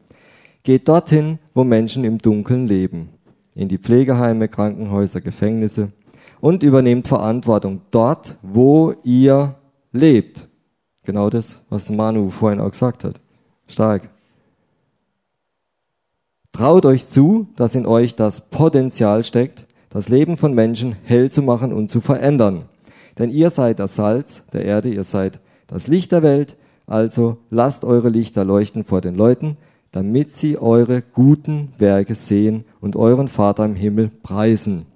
Geht 0.62 0.88
dorthin, 0.88 1.38
wo 1.54 1.64
Menschen 1.64 2.04
im 2.04 2.18
Dunkeln 2.18 2.68
leben, 2.68 3.08
in 3.54 3.68
die 3.68 3.78
Pflegeheime, 3.78 4.48
Krankenhäuser, 4.48 5.22
Gefängnisse 5.22 5.92
und 6.40 6.62
übernehmt 6.62 7.08
Verantwortung 7.08 7.80
dort, 7.90 8.36
wo 8.42 8.94
ihr 9.02 9.54
lebt. 9.92 10.46
Genau 11.04 11.30
das, 11.30 11.64
was 11.70 11.88
Manu 11.88 12.28
vorhin 12.28 12.60
auch 12.60 12.70
gesagt 12.70 13.04
hat. 13.04 13.20
Stark. 13.66 14.10
Traut 16.52 16.84
euch 16.84 17.08
zu, 17.08 17.46
dass 17.56 17.74
in 17.74 17.86
euch 17.86 18.16
das 18.16 18.50
Potenzial 18.50 19.24
steckt, 19.24 19.66
das 19.90 20.08
Leben 20.08 20.36
von 20.36 20.54
Menschen 20.54 20.96
hell 21.04 21.30
zu 21.30 21.42
machen 21.42 21.72
und 21.72 21.88
zu 21.88 22.00
verändern. 22.00 22.62
Denn 23.18 23.28
ihr 23.28 23.50
seid 23.50 23.78
das 23.78 23.96
Salz 23.96 24.44
der 24.52 24.64
Erde, 24.64 24.88
ihr 24.88 25.04
seid 25.04 25.40
das 25.66 25.88
Licht 25.88 26.12
der 26.12 26.22
Welt. 26.22 26.56
Also 26.86 27.38
lasst 27.50 27.84
eure 27.84 28.08
Lichter 28.08 28.44
leuchten 28.44 28.84
vor 28.84 29.00
den 29.00 29.14
Leuten, 29.14 29.56
damit 29.92 30.34
sie 30.34 30.56
eure 30.56 31.02
guten 31.02 31.72
Werke 31.78 32.14
sehen 32.14 32.64
und 32.80 32.96
euren 32.96 33.28
Vater 33.28 33.64
im 33.64 33.74
Himmel 33.74 34.10
preisen. 34.22 34.86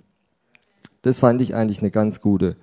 Das 1.02 1.20
fand 1.20 1.40
ich 1.40 1.54
eigentlich 1.54 1.80
eine 1.80 1.90
ganz 1.90 2.20
gute 2.20 2.56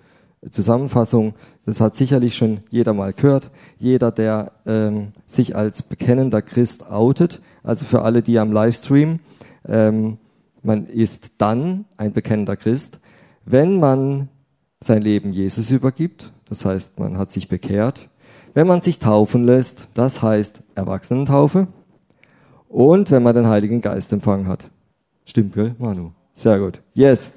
Zusammenfassung. 0.49 1.35
Das 1.65 1.79
hat 1.79 1.95
sicherlich 1.95 2.35
schon 2.35 2.61
jeder 2.69 2.93
mal 2.93 3.13
gehört. 3.13 3.51
Jeder, 3.77 4.11
der 4.11 4.53
ähm, 4.65 5.09
sich 5.27 5.55
als 5.55 5.83
bekennender 5.83 6.41
Christ 6.41 6.89
outet, 6.89 7.39
also 7.63 7.85
für 7.85 8.01
alle, 8.01 8.23
die 8.23 8.39
am 8.39 8.51
Livestream, 8.51 9.19
ähm, 9.67 10.17
man 10.63 10.85
ist 10.85 11.33
dann 11.37 11.85
ein 11.97 12.13
bekennender 12.13 12.55
Christ, 12.55 12.99
wenn 13.45 13.79
man 13.79 14.29
sein 14.79 15.01
Leben 15.01 15.33
Jesus 15.33 15.71
übergibt, 15.71 16.31
das 16.49 16.65
heißt, 16.65 16.99
man 16.99 17.17
hat 17.17 17.31
sich 17.31 17.47
bekehrt, 17.47 18.09
wenn 18.53 18.67
man 18.67 18.81
sich 18.81 18.99
taufen 18.99 19.45
lässt, 19.45 19.87
das 19.93 20.21
heißt 20.21 20.63
Erwachsenentaufe, 20.75 21.67
und 22.67 23.11
wenn 23.11 23.23
man 23.23 23.35
den 23.35 23.47
Heiligen 23.47 23.81
Geist 23.81 24.11
empfangen 24.13 24.47
hat. 24.47 24.69
Stimmt, 25.25 25.53
gell, 25.53 25.75
Manu? 25.77 26.11
Sehr 26.33 26.59
gut. 26.59 26.81
Yes. 26.93 27.31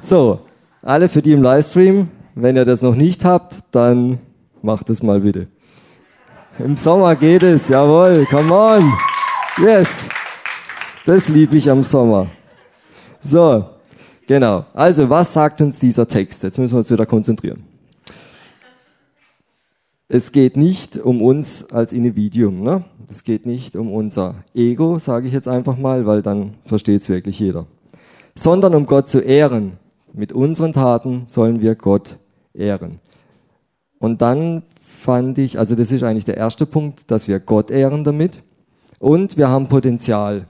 So, 0.00 0.40
alle 0.82 1.08
für 1.08 1.22
die 1.22 1.32
im 1.32 1.42
Livestream, 1.42 2.08
wenn 2.34 2.56
ihr 2.56 2.64
das 2.64 2.82
noch 2.82 2.94
nicht 2.94 3.24
habt, 3.24 3.56
dann 3.72 4.18
macht 4.62 4.90
es 4.90 5.02
mal 5.02 5.20
bitte. 5.20 5.48
Im 6.58 6.76
Sommer 6.76 7.14
geht 7.16 7.42
es, 7.42 7.68
jawohl, 7.68 8.26
come 8.26 8.52
on. 8.52 8.92
Yes. 9.60 10.08
Das 11.08 11.26
liebe 11.30 11.56
ich 11.56 11.70
am 11.70 11.84
Sommer. 11.84 12.26
So, 13.22 13.64
genau. 14.26 14.66
Also, 14.74 15.08
was 15.08 15.32
sagt 15.32 15.62
uns 15.62 15.78
dieser 15.78 16.06
Text? 16.06 16.42
Jetzt 16.42 16.58
müssen 16.58 16.74
wir 16.74 16.80
uns 16.80 16.90
wieder 16.90 17.06
konzentrieren. 17.06 17.64
Es 20.06 20.32
geht 20.32 20.58
nicht 20.58 20.98
um 20.98 21.22
uns 21.22 21.72
als 21.72 21.94
Individuum. 21.94 22.62
Ne? 22.62 22.84
Es 23.10 23.24
geht 23.24 23.46
nicht 23.46 23.74
um 23.74 23.90
unser 23.90 24.44
Ego, 24.54 24.98
sage 24.98 25.28
ich 25.28 25.32
jetzt 25.32 25.48
einfach 25.48 25.78
mal, 25.78 26.04
weil 26.04 26.20
dann 26.20 26.56
versteht 26.66 27.00
es 27.00 27.08
wirklich 27.08 27.38
jeder. 27.38 27.66
Sondern 28.34 28.74
um 28.74 28.84
Gott 28.84 29.08
zu 29.08 29.20
ehren. 29.20 29.78
Mit 30.12 30.34
unseren 30.34 30.74
Taten 30.74 31.22
sollen 31.26 31.62
wir 31.62 31.74
Gott 31.74 32.18
ehren. 32.52 33.00
Und 33.98 34.20
dann 34.20 34.62
fand 35.00 35.38
ich, 35.38 35.58
also 35.58 35.74
das 35.74 35.90
ist 35.90 36.02
eigentlich 36.02 36.26
der 36.26 36.36
erste 36.36 36.66
Punkt, 36.66 37.10
dass 37.10 37.28
wir 37.28 37.40
Gott 37.40 37.70
ehren 37.70 38.04
damit. 38.04 38.42
Und 38.98 39.38
wir 39.38 39.48
haben 39.48 39.70
Potenzial. 39.70 40.48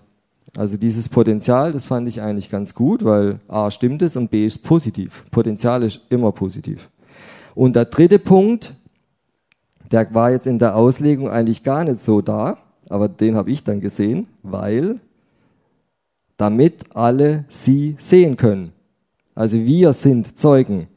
Also 0.56 0.76
dieses 0.76 1.08
Potenzial, 1.08 1.72
das 1.72 1.86
fand 1.86 2.08
ich 2.08 2.20
eigentlich 2.20 2.50
ganz 2.50 2.74
gut, 2.74 3.04
weil 3.04 3.40
A 3.48 3.70
stimmt 3.70 4.02
es 4.02 4.16
und 4.16 4.30
B 4.30 4.46
ist 4.46 4.62
positiv. 4.62 5.24
Potenzial 5.30 5.82
ist 5.82 6.00
immer 6.08 6.32
positiv. 6.32 6.88
Und 7.54 7.76
der 7.76 7.84
dritte 7.86 8.18
Punkt, 8.18 8.74
der 9.90 10.12
war 10.14 10.30
jetzt 10.30 10.46
in 10.46 10.58
der 10.58 10.76
Auslegung 10.76 11.28
eigentlich 11.28 11.64
gar 11.64 11.84
nicht 11.84 12.00
so 12.00 12.20
da, 12.20 12.58
aber 12.88 13.08
den 13.08 13.36
habe 13.36 13.50
ich 13.50 13.64
dann 13.64 13.80
gesehen, 13.80 14.26
weil 14.42 15.00
damit 16.36 16.94
alle 16.94 17.44
sie 17.48 17.96
sehen 17.98 18.36
können. 18.36 18.72
Also 19.34 19.58
wir 19.58 19.92
sind 19.92 20.38
Zeugen. 20.38 20.88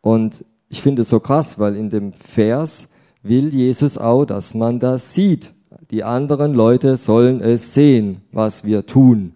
Und 0.00 0.44
ich 0.68 0.82
finde 0.82 1.02
es 1.02 1.08
so 1.08 1.20
krass, 1.20 1.58
weil 1.58 1.76
in 1.76 1.90
dem 1.90 2.12
Vers 2.12 2.92
will 3.22 3.54
Jesus 3.54 3.96
auch, 3.96 4.26
dass 4.26 4.54
man 4.54 4.78
das 4.78 5.14
sieht. 5.14 5.53
Die 5.94 6.02
anderen 6.02 6.54
Leute 6.54 6.96
sollen 6.96 7.40
es 7.40 7.72
sehen, 7.72 8.22
was 8.32 8.64
wir 8.64 8.84
tun. 8.84 9.34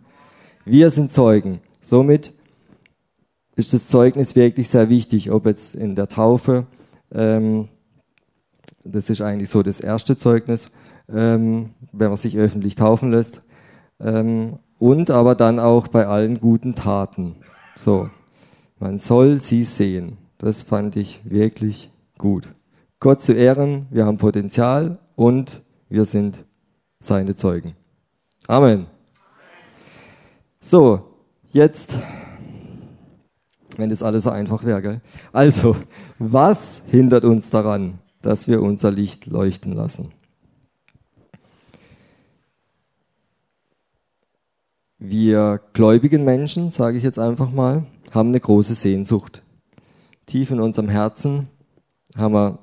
Wir 0.64 0.90
sind 0.90 1.12
Zeugen. 1.12 1.60
Somit 1.80 2.32
ist 3.54 3.72
das 3.74 3.86
Zeugnis 3.86 4.34
wirklich 4.34 4.68
sehr 4.68 4.88
wichtig, 4.88 5.30
ob 5.30 5.46
jetzt 5.46 5.76
in 5.76 5.94
der 5.94 6.08
Taufe 6.08 6.66
ähm, 7.14 7.68
das 8.82 9.08
ist 9.08 9.20
eigentlich 9.20 9.50
so 9.50 9.62
das 9.62 9.78
erste 9.78 10.16
Zeugnis, 10.16 10.72
ähm, 11.08 11.70
wenn 11.92 12.08
man 12.08 12.16
sich 12.16 12.36
öffentlich 12.36 12.74
taufen 12.74 13.12
lässt. 13.12 13.42
Ähm, 14.00 14.58
und 14.80 15.12
aber 15.12 15.36
dann 15.36 15.60
auch 15.60 15.86
bei 15.86 16.08
allen 16.08 16.40
guten 16.40 16.74
Taten. 16.74 17.36
So, 17.76 18.10
man 18.80 18.98
soll 18.98 19.38
sie 19.38 19.62
sehen. 19.62 20.16
Das 20.38 20.64
fand 20.64 20.96
ich 20.96 21.20
wirklich 21.22 21.92
gut. 22.18 22.48
Gott 22.98 23.20
zu 23.20 23.32
ehren, 23.32 23.86
wir 23.90 24.06
haben 24.06 24.18
Potenzial 24.18 24.98
und 25.14 25.62
wir 25.88 26.04
sind 26.04 26.44
seine 27.00 27.34
Zeugen. 27.34 27.74
Amen. 28.46 28.86
So, 30.60 31.14
jetzt, 31.52 31.98
wenn 33.76 33.90
das 33.90 34.02
alles 34.02 34.24
so 34.24 34.30
einfach 34.30 34.64
wäre, 34.64 34.82
gell? 34.82 35.00
Also, 35.32 35.76
was 36.18 36.82
hindert 36.86 37.24
uns 37.24 37.50
daran, 37.50 37.98
dass 38.22 38.48
wir 38.48 38.62
unser 38.62 38.90
Licht 38.90 39.26
leuchten 39.26 39.72
lassen. 39.72 40.12
Wir 44.98 45.60
gläubigen 45.72 46.24
Menschen, 46.24 46.70
sage 46.70 46.98
ich 46.98 47.04
jetzt 47.04 47.18
einfach 47.18 47.50
mal, 47.50 47.86
haben 48.12 48.30
eine 48.30 48.40
große 48.40 48.74
Sehnsucht. 48.74 49.42
Tief 50.26 50.50
in 50.50 50.60
unserem 50.60 50.88
Herzen 50.88 51.48
haben 52.16 52.34
wir 52.34 52.58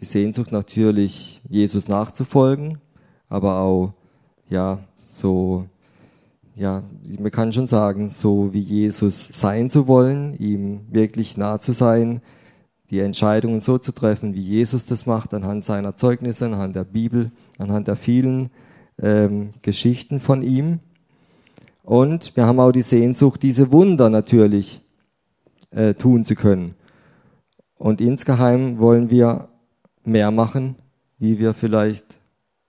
die 0.00 0.04
Sehnsucht 0.04 0.50
natürlich, 0.50 1.40
Jesus 1.48 1.86
nachzufolgen, 1.86 2.80
aber 3.32 3.60
auch, 3.60 3.94
ja, 4.50 4.78
so, 4.98 5.64
ja, 6.54 6.82
man 7.18 7.30
kann 7.30 7.50
schon 7.50 7.66
sagen, 7.66 8.10
so 8.10 8.52
wie 8.52 8.60
Jesus 8.60 9.26
sein 9.32 9.70
zu 9.70 9.86
wollen, 9.86 10.36
ihm 10.36 10.82
wirklich 10.90 11.38
nah 11.38 11.58
zu 11.58 11.72
sein, 11.72 12.20
die 12.90 13.00
Entscheidungen 13.00 13.60
so 13.60 13.78
zu 13.78 13.92
treffen, 13.92 14.34
wie 14.34 14.42
Jesus 14.42 14.84
das 14.84 15.06
macht, 15.06 15.32
anhand 15.32 15.64
seiner 15.64 15.94
Zeugnisse, 15.94 16.44
anhand 16.44 16.76
der 16.76 16.84
Bibel, 16.84 17.30
anhand 17.56 17.88
der 17.88 17.96
vielen 17.96 18.50
ähm, 19.00 19.48
Geschichten 19.62 20.20
von 20.20 20.42
ihm. 20.42 20.80
Und 21.84 22.36
wir 22.36 22.44
haben 22.44 22.60
auch 22.60 22.72
die 22.72 22.82
Sehnsucht, 22.82 23.42
diese 23.42 23.72
Wunder 23.72 24.10
natürlich 24.10 24.82
äh, 25.70 25.94
tun 25.94 26.26
zu 26.26 26.34
können. 26.34 26.74
Und 27.78 28.02
insgeheim 28.02 28.78
wollen 28.78 29.08
wir 29.08 29.48
mehr 30.04 30.30
machen, 30.30 30.76
wie 31.18 31.38
wir 31.38 31.54
vielleicht 31.54 32.18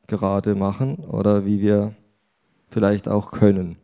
gerade 0.07 0.55
machen 0.55 0.95
oder 0.95 1.45
wie 1.45 1.61
wir 1.61 1.93
vielleicht 2.69 3.07
auch 3.07 3.31
können. 3.31 3.77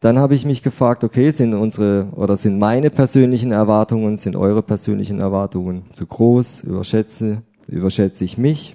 Dann 0.00 0.18
habe 0.18 0.34
ich 0.34 0.44
mich 0.44 0.62
gefragt, 0.62 1.04
okay, 1.04 1.30
sind 1.30 1.54
unsere 1.54 2.08
oder 2.16 2.36
sind 2.36 2.58
meine 2.58 2.90
persönlichen 2.90 3.52
Erwartungen, 3.52 4.18
sind 4.18 4.34
eure 4.34 4.62
persönlichen 4.62 5.20
Erwartungen 5.20 5.84
zu 5.92 6.06
groß? 6.06 6.64
Überschätze, 6.64 7.42
überschätze 7.68 8.24
ich 8.24 8.36
mich? 8.36 8.74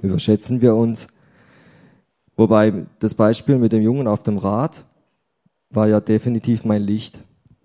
Überschätzen 0.00 0.60
wir 0.60 0.76
uns? 0.76 1.08
Wobei 2.36 2.86
das 3.00 3.14
Beispiel 3.14 3.58
mit 3.58 3.72
dem 3.72 3.82
Jungen 3.82 4.06
auf 4.06 4.22
dem 4.22 4.38
Rad 4.38 4.84
war 5.70 5.88
ja 5.88 5.98
definitiv 5.98 6.64
mein 6.64 6.82
Licht, 6.82 7.18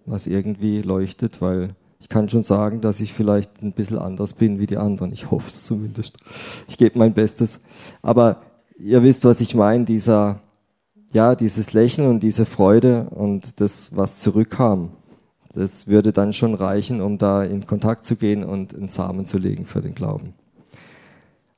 was 0.07 0.25
irgendwie 0.25 0.81
leuchtet, 0.81 1.41
weil 1.41 1.75
ich 2.03 2.09
kann 2.09 2.27
schon 2.27 2.43
sagen, 2.43 2.81
dass 2.81 2.99
ich 2.99 3.13
vielleicht 3.13 3.63
ein 3.63 3.71
bisschen 3.71 3.97
anders 3.97 4.33
bin 4.33 4.59
wie 4.59 4.67
die 4.67 4.75
anderen. 4.75 5.13
Ich 5.13 5.31
hoffe 5.31 5.47
es 5.47 5.63
zumindest. 5.63 6.17
Ich 6.67 6.77
gebe 6.77 6.99
mein 6.99 7.13
Bestes. 7.13 7.61
Aber 8.01 8.41
ihr 8.77 9.03
wisst, 9.03 9.23
was 9.23 9.39
ich 9.39 9.55
meine, 9.55 9.85
dieser 9.85 10.41
ja, 11.13 11.35
dieses 11.35 11.71
Lächeln 11.71 12.09
und 12.09 12.21
diese 12.21 12.45
Freude 12.45 13.07
und 13.11 13.61
das, 13.61 13.95
was 13.95 14.19
zurückkam, 14.19 14.89
das 15.53 15.87
würde 15.87 16.11
dann 16.11 16.33
schon 16.33 16.55
reichen, 16.55 16.99
um 16.99 17.17
da 17.17 17.43
in 17.43 17.65
Kontakt 17.67 18.03
zu 18.03 18.17
gehen 18.17 18.43
und 18.43 18.75
einen 18.75 18.89
Samen 18.89 19.25
zu 19.25 19.37
legen 19.37 19.65
für 19.65 19.81
den 19.81 19.95
Glauben. 19.95 20.33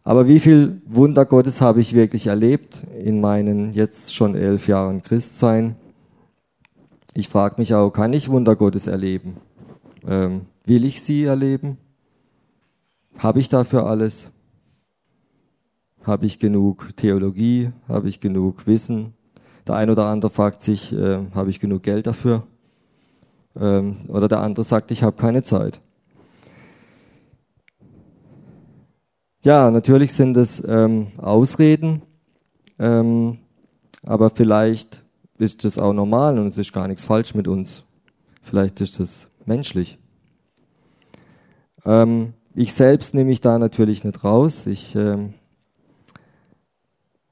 Aber 0.03 0.27
wie 0.27 0.39
viel 0.39 0.81
Wunder 0.85 1.25
Gottes 1.25 1.59
habe 1.59 1.81
ich 1.81 1.95
wirklich 1.95 2.27
erlebt 2.27 2.83
in 2.99 3.19
meinen 3.19 3.73
jetzt 3.73 4.13
schon 4.13 4.35
elf 4.35 4.67
Jahren 4.67 5.01
Christsein? 5.01 5.75
Ich 7.15 7.29
frage 7.29 7.55
mich 7.57 7.73
auch, 7.73 7.89
kann 7.89 8.13
ich 8.13 8.29
Wunder 8.29 8.55
Gottes 8.55 8.85
erleben? 8.85 9.37
Ähm, 10.07 10.45
will 10.65 10.85
ich 10.85 11.01
sie 11.01 11.23
erleben? 11.23 11.77
Habe 13.17 13.39
ich 13.39 13.49
dafür 13.49 13.85
alles? 13.85 14.29
Habe 16.03 16.25
ich 16.25 16.39
genug 16.39 16.95
Theologie? 16.95 17.71
Habe 17.87 18.07
ich 18.07 18.19
genug 18.19 18.67
Wissen? 18.67 19.13
Der 19.67 19.75
ein 19.75 19.89
oder 19.89 20.05
andere 20.05 20.29
fragt 20.29 20.61
sich, 20.61 20.93
äh, 20.93 21.25
habe 21.33 21.49
ich 21.49 21.59
genug 21.59 21.81
Geld 21.81 22.05
dafür? 22.05 22.43
Ähm, 23.59 23.97
oder 24.07 24.27
der 24.27 24.41
andere 24.41 24.63
sagt, 24.63 24.91
ich 24.91 25.01
habe 25.01 25.17
keine 25.17 25.41
Zeit. 25.41 25.81
Ja, 29.43 29.71
natürlich 29.71 30.13
sind 30.13 30.37
es 30.37 30.61
ähm, 30.67 31.07
Ausreden, 31.17 32.01
ähm, 32.79 33.37
aber 34.03 34.31
vielleicht 34.31 35.03
ist 35.37 35.63
das 35.63 35.77
auch 35.77 35.93
normal 35.93 36.39
und 36.39 36.47
es 36.47 36.57
ist 36.57 36.73
gar 36.73 36.87
nichts 36.87 37.05
falsch 37.05 37.35
mit 37.35 37.47
uns. 37.47 37.83
Vielleicht 38.41 38.81
ist 38.81 38.99
das 38.99 39.29
menschlich. 39.47 39.97
Ähm, 41.85 42.33
ich 42.53 42.73
selbst 42.73 43.13
nehme 43.13 43.29
mich 43.29 43.41
da 43.41 43.59
natürlich 43.59 44.03
nicht 44.03 44.23
raus. 44.23 44.65
Ich 44.65 44.95
ähm, 44.95 45.33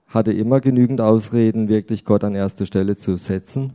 hatte 0.08 0.34
immer 0.34 0.62
genügend 0.62 1.02
Ausreden, 1.02 1.70
wirklich 1.70 2.06
Gott 2.06 2.24
an 2.24 2.36
erste 2.36 2.66
Stelle 2.66 2.96
zu 2.96 3.18
setzen. 3.18 3.74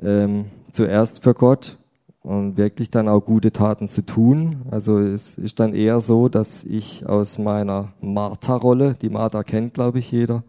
Ähm, 0.00 0.46
zuerst 0.70 1.22
für 1.22 1.34
Gott 1.34 1.78
und 2.22 2.56
wirklich 2.56 2.90
dann 2.90 3.08
auch 3.08 3.20
gute 3.20 3.50
Taten 3.50 3.88
zu 3.88 4.02
tun. 4.02 4.62
Also 4.70 4.98
es 4.98 5.36
ist 5.38 5.58
dann 5.58 5.74
eher 5.74 6.00
so, 6.00 6.28
dass 6.28 6.64
ich 6.64 7.06
aus 7.06 7.38
meiner 7.38 7.92
Martha-Rolle, 8.00 8.96
die 9.00 9.08
Martha 9.08 9.42
kennt, 9.42 9.74
glaube 9.74 9.98
ich, 9.98 10.12
jeder, 10.12 10.42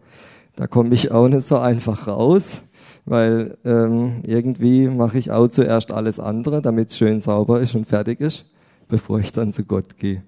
da 0.54 0.66
komme 0.66 0.94
ich 0.94 1.10
auch 1.12 1.28
nicht 1.28 1.46
so 1.46 1.58
einfach 1.58 2.06
raus, 2.06 2.62
weil 3.04 3.58
ähm, 3.64 4.22
irgendwie 4.24 4.88
mache 4.88 5.18
ich 5.18 5.30
auch 5.30 5.48
zuerst 5.48 5.92
alles 5.92 6.20
andere, 6.20 6.62
damit 6.62 6.90
es 6.90 6.96
schön 6.96 7.20
sauber 7.20 7.60
ist 7.60 7.74
und 7.74 7.86
fertig 7.86 8.20
ist, 8.20 8.46
bevor 8.88 9.20
ich 9.20 9.32
dann 9.32 9.52
zu 9.52 9.64
Gott 9.64 9.98
gehe. 9.98 10.22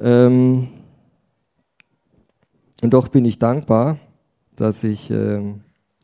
Ähm, 0.00 0.68
und 2.82 2.90
doch 2.94 3.08
bin 3.08 3.24
ich 3.24 3.38
dankbar, 3.38 3.98
dass 4.56 4.84
ich 4.84 5.10
äh, 5.10 5.40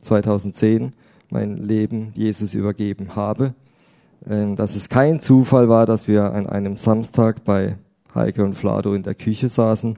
2010 0.01 0.93
mein 1.29 1.57
Leben 1.57 2.11
Jesus 2.15 2.53
übergeben 2.53 3.15
habe 3.15 3.53
ähm, 4.29 4.55
dass 4.55 4.75
es 4.75 4.89
kein 4.89 5.19
Zufall 5.19 5.69
war, 5.69 5.85
dass 5.85 6.07
wir 6.07 6.33
an 6.33 6.47
einem 6.47 6.77
Samstag 6.77 7.43
bei 7.43 7.77
Heike 8.13 8.43
und 8.43 8.55
Flado 8.55 8.93
in 8.93 9.03
der 9.03 9.15
Küche 9.15 9.47
saßen 9.47 9.97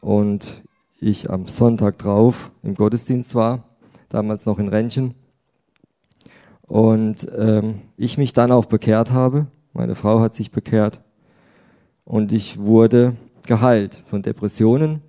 und 0.00 0.62
ich 1.00 1.30
am 1.30 1.46
Sonntag 1.46 1.98
drauf 1.98 2.50
im 2.62 2.74
Gottesdienst 2.74 3.34
war, 3.34 3.67
damals 4.08 4.46
noch 4.46 4.58
in 4.58 4.68
Rentchen. 4.68 5.14
Und 6.62 7.26
ähm, 7.36 7.80
ich 7.96 8.18
mich 8.18 8.32
dann 8.32 8.52
auch 8.52 8.66
bekehrt 8.66 9.10
habe. 9.10 9.46
Meine 9.72 9.94
Frau 9.94 10.20
hat 10.20 10.34
sich 10.34 10.50
bekehrt. 10.50 11.00
Und 12.04 12.32
ich 12.32 12.58
wurde 12.58 13.16
geheilt 13.46 14.02
von 14.06 14.22
Depressionen 14.22 15.02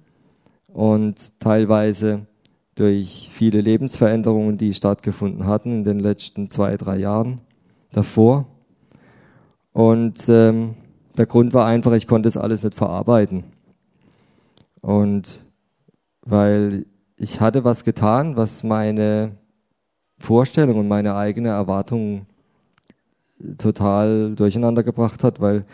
und 0.67 1.39
teilweise 1.39 2.25
durch 2.75 3.29
viele 3.33 3.59
Lebensveränderungen, 3.59 4.57
die 4.57 4.73
stattgefunden 4.73 5.45
hatten 5.45 5.71
in 5.71 5.83
den 5.83 5.99
letzten 5.99 6.49
zwei, 6.49 6.77
drei 6.77 6.97
Jahren 6.97 7.41
davor. 7.91 8.45
Und 9.73 10.29
ähm, 10.29 10.75
der 11.17 11.25
Grund 11.25 11.53
war 11.53 11.65
einfach, 11.65 11.91
ich 11.93 12.07
konnte 12.07 12.29
es 12.29 12.37
alles 12.37 12.63
nicht 12.63 12.75
verarbeiten. 12.75 13.43
Und 14.81 15.43
weil 16.21 16.85
ich 17.19 17.41
hatte 17.41 17.65
was 17.65 17.83
getan, 17.83 18.38
was 18.38 18.63
meine 18.63 19.33
Vorstellung 20.19 20.79
und 20.79 20.88
meine 20.88 21.15
eigene 21.15 21.49
Erwartung 21.49 22.25
total 23.57 24.35
durcheinander 24.35 24.83
gebracht 24.83 25.23
hat, 25.23 25.41
weil 25.41 25.65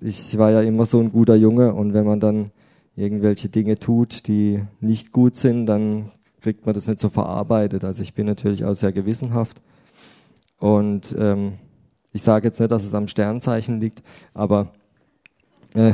ich 0.00 0.36
war 0.36 0.50
ja 0.50 0.62
immer 0.62 0.86
so 0.86 0.98
ein 0.98 1.12
guter 1.12 1.36
Junge 1.36 1.74
und 1.74 1.94
wenn 1.94 2.04
man 2.04 2.18
dann 2.18 2.50
irgendwelche 2.96 3.48
Dinge 3.48 3.78
tut, 3.78 4.26
die 4.26 4.62
nicht 4.80 5.12
gut 5.12 5.36
sind, 5.36 5.66
dann 5.66 6.10
kriegt 6.40 6.66
man 6.66 6.74
das 6.74 6.88
nicht 6.88 6.98
so 6.98 7.08
verarbeitet. 7.08 7.84
Also 7.84 8.02
ich 8.02 8.14
bin 8.14 8.26
natürlich 8.26 8.64
auch 8.64 8.74
sehr 8.74 8.92
gewissenhaft 8.92 9.60
und 10.58 11.14
ähm, 11.16 11.54
ich 12.12 12.22
sage 12.22 12.48
jetzt 12.48 12.58
nicht, 12.58 12.72
dass 12.72 12.84
es 12.84 12.94
am 12.94 13.06
Sternzeichen 13.06 13.80
liegt, 13.80 14.02
aber 14.34 14.72
äh, 15.74 15.92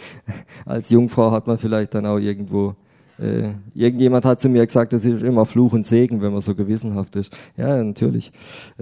als 0.66 0.90
Jungfrau 0.90 1.30
hat 1.30 1.46
man 1.46 1.56
vielleicht 1.56 1.94
dann 1.94 2.04
auch 2.04 2.18
irgendwo, 2.18 2.76
äh, 3.18 3.54
irgendjemand 3.74 4.24
hat 4.24 4.40
zu 4.40 4.48
mir 4.48 4.64
gesagt, 4.66 4.92
das 4.92 5.04
ist 5.04 5.22
immer 5.22 5.46
Fluch 5.46 5.72
und 5.72 5.86
Segen, 5.86 6.20
wenn 6.20 6.32
man 6.32 6.40
so 6.40 6.54
gewissenhaft 6.54 7.16
ist. 7.16 7.36
Ja, 7.56 7.82
natürlich, 7.82 8.32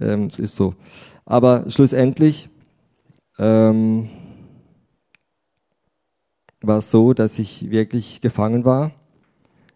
ähm, 0.00 0.26
es 0.26 0.38
ist 0.38 0.56
so. 0.56 0.74
Aber 1.24 1.70
schlussendlich 1.70 2.48
ähm, 3.38 4.08
war 6.60 6.78
es 6.78 6.90
so, 6.90 7.14
dass 7.14 7.38
ich 7.38 7.70
wirklich 7.70 8.20
gefangen 8.20 8.64
war. 8.64 8.92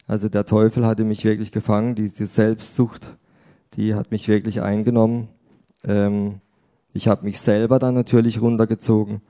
Also 0.06 0.28
der 0.28 0.46
Teufel 0.46 0.86
hatte 0.86 1.04
mich 1.04 1.24
wirklich 1.24 1.52
gefangen, 1.52 1.94
diese 1.94 2.26
Selbstsucht, 2.26 3.16
die 3.74 3.94
hat 3.94 4.10
mich 4.10 4.26
wirklich 4.28 4.62
eingenommen. 4.62 5.28
Ähm, 5.84 6.40
ich 6.92 7.08
habe 7.08 7.24
mich 7.24 7.40
selber 7.40 7.78
dann 7.78 7.94
natürlich 7.94 8.40
runtergezogen 8.40 9.20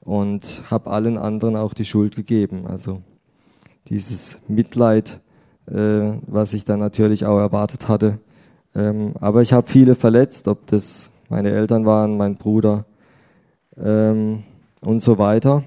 und 0.00 0.62
habe 0.70 0.90
allen 0.90 1.16
anderen 1.16 1.56
auch 1.56 1.74
die 1.74 1.84
Schuld 1.84 2.16
gegeben. 2.16 2.66
Also 2.66 3.02
dieses 3.88 4.38
Mitleid, 4.48 5.20
äh, 5.66 6.12
was 6.26 6.54
ich 6.54 6.64
dann 6.64 6.80
natürlich 6.80 7.26
auch 7.26 7.38
erwartet 7.38 7.88
hatte. 7.88 8.18
Ähm, 8.74 9.14
aber 9.20 9.42
ich 9.42 9.52
habe 9.52 9.70
viele 9.70 9.94
verletzt, 9.94 10.48
ob 10.48 10.66
das 10.66 11.10
meine 11.28 11.50
Eltern 11.50 11.86
waren, 11.86 12.16
mein 12.16 12.36
Bruder 12.36 12.84
ähm, 13.76 14.42
und 14.80 15.00
so 15.00 15.18
weiter. 15.18 15.64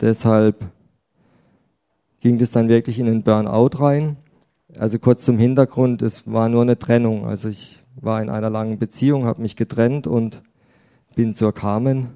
Deshalb 0.00 0.64
ging 2.20 2.38
das 2.38 2.50
dann 2.50 2.68
wirklich 2.68 2.98
in 2.98 3.06
den 3.06 3.22
Burnout 3.22 3.78
rein. 3.78 4.16
Also 4.78 4.98
kurz 4.98 5.24
zum 5.24 5.38
Hintergrund, 5.38 6.02
es 6.02 6.30
war 6.32 6.48
nur 6.48 6.62
eine 6.62 6.78
Trennung. 6.78 7.26
Also 7.26 7.48
ich 7.48 7.82
war 8.00 8.22
in 8.22 8.30
einer 8.30 8.50
langen 8.50 8.78
Beziehung, 8.78 9.26
habe 9.26 9.42
mich 9.42 9.56
getrennt 9.56 10.06
und 10.06 10.42
bin 11.14 11.34
zur 11.34 11.52
Carmen, 11.52 12.08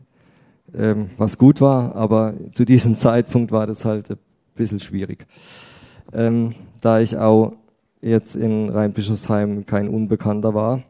ähm, 0.75 1.11
was 1.19 1.39
gut 1.39 1.61
war, 1.61 1.95
aber 1.95 2.35
zu 2.53 2.65
diesem 2.65 2.97
Zeitpunkt 2.97 3.53
war 3.53 3.67
das 3.67 3.85
halt 3.85 4.17
bisschen 4.57 4.81
schwierig. 4.81 5.27
Ähm, 6.13 6.55
da 6.81 7.01
ich 7.01 7.17
auch 7.17 7.53
jetzt 8.01 8.37
in 8.37 8.69
Rheinbischofsheim 8.69 9.67
kein 9.67 9.89
Unbekannter 9.89 10.55
war, 10.55 10.83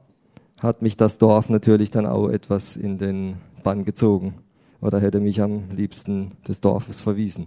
hat 0.60 0.82
mich 0.82 0.96
das 0.96 1.18
Dorf 1.18 1.48
natürlich 1.48 1.90
dann 1.90 2.06
auch 2.06 2.28
etwas 2.28 2.76
in 2.76 2.98
den 2.98 3.36
Bann 3.62 3.84
gezogen 3.84 4.34
oder 4.80 5.00
hätte 5.00 5.20
mich 5.20 5.40
am 5.40 5.70
liebsten 5.70 6.32
des 6.46 6.60
Dorfes 6.60 7.00
verwiesen. 7.02 7.46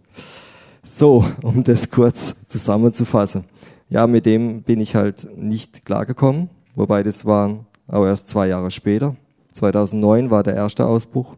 So, 0.83 1.25
um 1.41 1.63
das 1.63 1.89
kurz 1.89 2.35
zusammenzufassen. 2.47 3.45
Ja, 3.89 4.07
mit 4.07 4.25
dem 4.25 4.61
bin 4.61 4.79
ich 4.79 4.95
halt 4.95 5.27
nicht 5.37 5.85
klargekommen. 5.85 6.49
Wobei 6.75 7.03
das 7.03 7.25
war 7.25 7.65
auch 7.87 8.05
erst 8.05 8.27
zwei 8.29 8.47
Jahre 8.47 8.71
später. 8.71 9.15
2009 9.53 10.29
war 10.29 10.43
der 10.43 10.55
erste 10.55 10.85
Ausbruch 10.85 11.35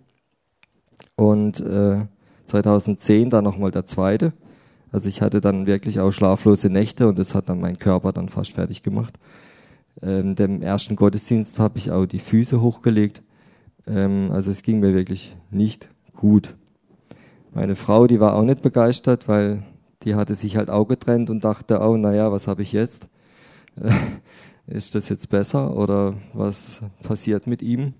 und 1.16 1.60
äh, 1.62 2.06
2010 2.46 3.30
dann 3.30 3.44
nochmal 3.44 3.72
der 3.72 3.86
zweite. 3.86 4.34
Also 4.92 5.08
ich 5.08 5.22
hatte 5.22 5.40
dann 5.40 5.66
wirklich 5.66 6.00
auch 6.00 6.12
schlaflose 6.12 6.70
Nächte 6.70 7.08
und 7.08 7.18
das 7.18 7.34
hat 7.34 7.50
dann 7.50 7.62
mein 7.62 7.80
Körper 7.80 8.12
dann 8.12 8.30
fast 8.30 8.52
fertig 8.52 8.84
gemacht. 8.84 9.18
Ähm, 10.02 10.36
dem 10.36 10.62
ersten 10.62 10.96
Gottesdienst 10.96 11.60
habe 11.60 11.78
ich 11.78 11.92
auch 11.92 12.06
die 12.06 12.20
Füße 12.20 12.62
hochgelegt. 12.62 13.22
Ähm, 13.88 14.30
also 14.32 14.52
es 14.52 14.64
ging 14.64 14.80
mir 14.80 14.94
wirklich 14.94 15.36
nicht 15.50 15.90
gut. 16.16 16.56
Meine 17.54 17.76
Frau, 17.76 18.08
die 18.08 18.20
war 18.20 18.34
auch 18.34 18.44
nicht 18.44 18.62
begeistert, 18.62 19.28
weil 19.28 19.64
die 20.04 20.16
hatte 20.16 20.36
sich 20.36 20.58
halt 20.58 20.70
auch 20.70 20.88
getrennt 20.88 21.30
und 21.30 21.44
dachte, 21.44 21.80
oh, 21.82 21.98
naja, 21.98 22.32
was 22.32 22.48
habe 22.48 22.62
ich 22.62 22.72
jetzt? 22.72 23.08
ist 24.68 24.96
das 24.96 25.10
jetzt 25.10 25.30
besser 25.30 25.76
oder 25.76 26.16
was 26.34 26.82
passiert 27.04 27.48
mit 27.48 27.62
ihm? 27.62 27.94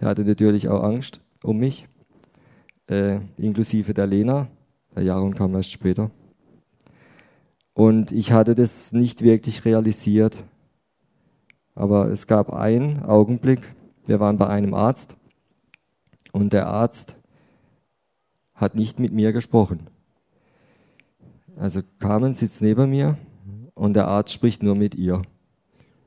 Er 0.00 0.08
hatte 0.08 0.24
natürlich 0.24 0.68
auch 0.68 0.82
Angst 0.82 1.20
um 1.42 1.58
mich, 1.58 1.86
äh, 2.88 3.20
inklusive 3.36 3.94
der 3.94 4.06
Lena. 4.06 4.48
Der 4.94 5.04
Jaron 5.04 5.34
kam 5.34 5.54
erst 5.54 5.72
später. 5.72 6.10
Und 7.76 8.10
ich 8.10 8.32
hatte 8.32 8.54
das 8.54 8.92
nicht 8.92 9.20
wirklich 9.20 9.66
realisiert. 9.66 10.42
Aber 11.74 12.08
es 12.08 12.26
gab 12.26 12.50
einen 12.50 13.02
Augenblick, 13.02 13.60
wir 14.06 14.18
waren 14.18 14.38
bei 14.38 14.46
einem 14.46 14.72
Arzt 14.72 15.14
und 16.32 16.54
der 16.54 16.68
Arzt 16.68 17.16
hat 18.54 18.76
nicht 18.76 18.98
mit 18.98 19.12
mir 19.12 19.34
gesprochen. 19.34 19.80
Also 21.58 21.82
Carmen 21.98 22.32
sitzt 22.32 22.62
neben 22.62 22.88
mir 22.88 23.18
und 23.74 23.92
der 23.92 24.08
Arzt 24.08 24.32
spricht 24.32 24.62
nur 24.62 24.74
mit 24.74 24.94
ihr. 24.94 25.20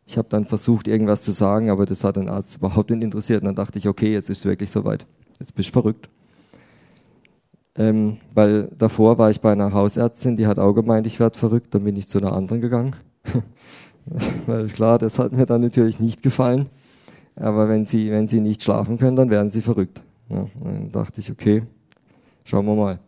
Ich 0.08 0.18
habe 0.18 0.28
dann 0.28 0.46
versucht, 0.46 0.88
irgendwas 0.88 1.22
zu 1.22 1.34
sagen, 1.34 1.70
aber 1.70 1.86
das 1.86 2.04
hat 2.04 2.16
den 2.16 2.30
Arzt 2.30 2.56
überhaupt 2.58 2.90
nicht 2.90 3.04
interessiert. 3.04 3.44
Und 3.44 3.46
dann 3.46 3.56
dachte 3.56 3.78
ich, 3.78 3.88
okay, 3.88 4.12
jetzt 4.12 4.32
ist 4.32 4.40
es 4.40 4.46
wirklich 4.46 4.72
soweit. 4.72 5.06
Jetzt 5.40 5.54
bist 5.54 5.70
du 5.70 5.74
verrückt. 5.74 6.10
Ähm, 7.80 8.18
weil 8.34 8.70
davor 8.78 9.18
war 9.18 9.32
ich 9.32 9.40
bei 9.40 9.54
einer 9.54 9.72
Hausärztin, 9.72 10.36
die 10.36 10.48
hat 10.48 10.60
auch 10.60 10.74
gemeint, 10.74 11.08
ich 11.08 11.20
werde 11.20 11.40
verrückt. 11.40 11.74
Dann 11.74 11.86
bin 11.86 11.96
ich 11.96 12.10
zu 12.10 12.18
einer 12.18 12.34
anderen 12.34 12.62
gegangen. 12.62 12.96
weil 14.46 14.68
klar, 14.68 14.98
das 14.98 15.18
hat 15.18 15.32
mir 15.32 15.46
dann 15.46 15.62
natürlich 15.62 15.98
nicht 15.98 16.22
gefallen. 16.22 16.68
Aber 17.38 17.70
wenn 17.70 17.86
sie, 17.86 18.12
wenn 18.12 18.28
sie 18.28 18.42
nicht 18.42 18.62
schlafen 18.62 18.98
können, 18.98 19.16
dann 19.16 19.30
werden 19.30 19.50
sie 19.50 19.62
verrückt. 19.62 20.04
Ja, 20.30 20.46
dann 20.62 20.92
dachte 20.92 21.22
ich, 21.22 21.32
okay, 21.32 21.64
schauen 22.44 22.66
wir 22.66 22.76
mal. 22.76 23.00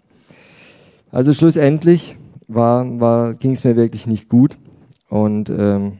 Also 1.12 1.34
schlussendlich 1.34 2.16
war, 2.48 3.00
war, 3.00 3.34
ging 3.34 3.52
es 3.52 3.66
mir 3.66 3.76
wirklich 3.76 4.08
nicht 4.08 4.30
gut. 4.30 4.58
Und 5.10 5.50
ähm, 5.50 5.98